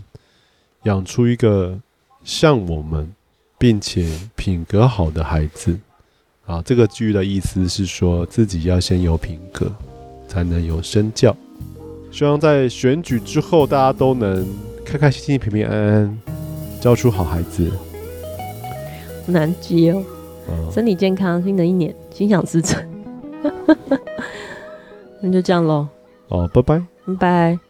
[0.82, 1.80] 养出一个。
[2.26, 3.08] 像我们，
[3.56, 4.04] 并且
[4.34, 5.78] 品格好的孩子，
[6.44, 9.70] 啊，这个句的意思是说自己要先有品格，
[10.26, 11.34] 才能有身教。
[12.10, 14.44] 希望在选举之后，大家都能
[14.84, 16.18] 开开心心、平平安安，
[16.80, 17.70] 教出好孩子。
[19.26, 20.04] 难接哦，
[20.48, 22.84] 嗯、身体健康，新的一年心想事成。
[25.22, 25.86] 那就这样喽。
[26.26, 27.65] 哦，拜拜，拜拜。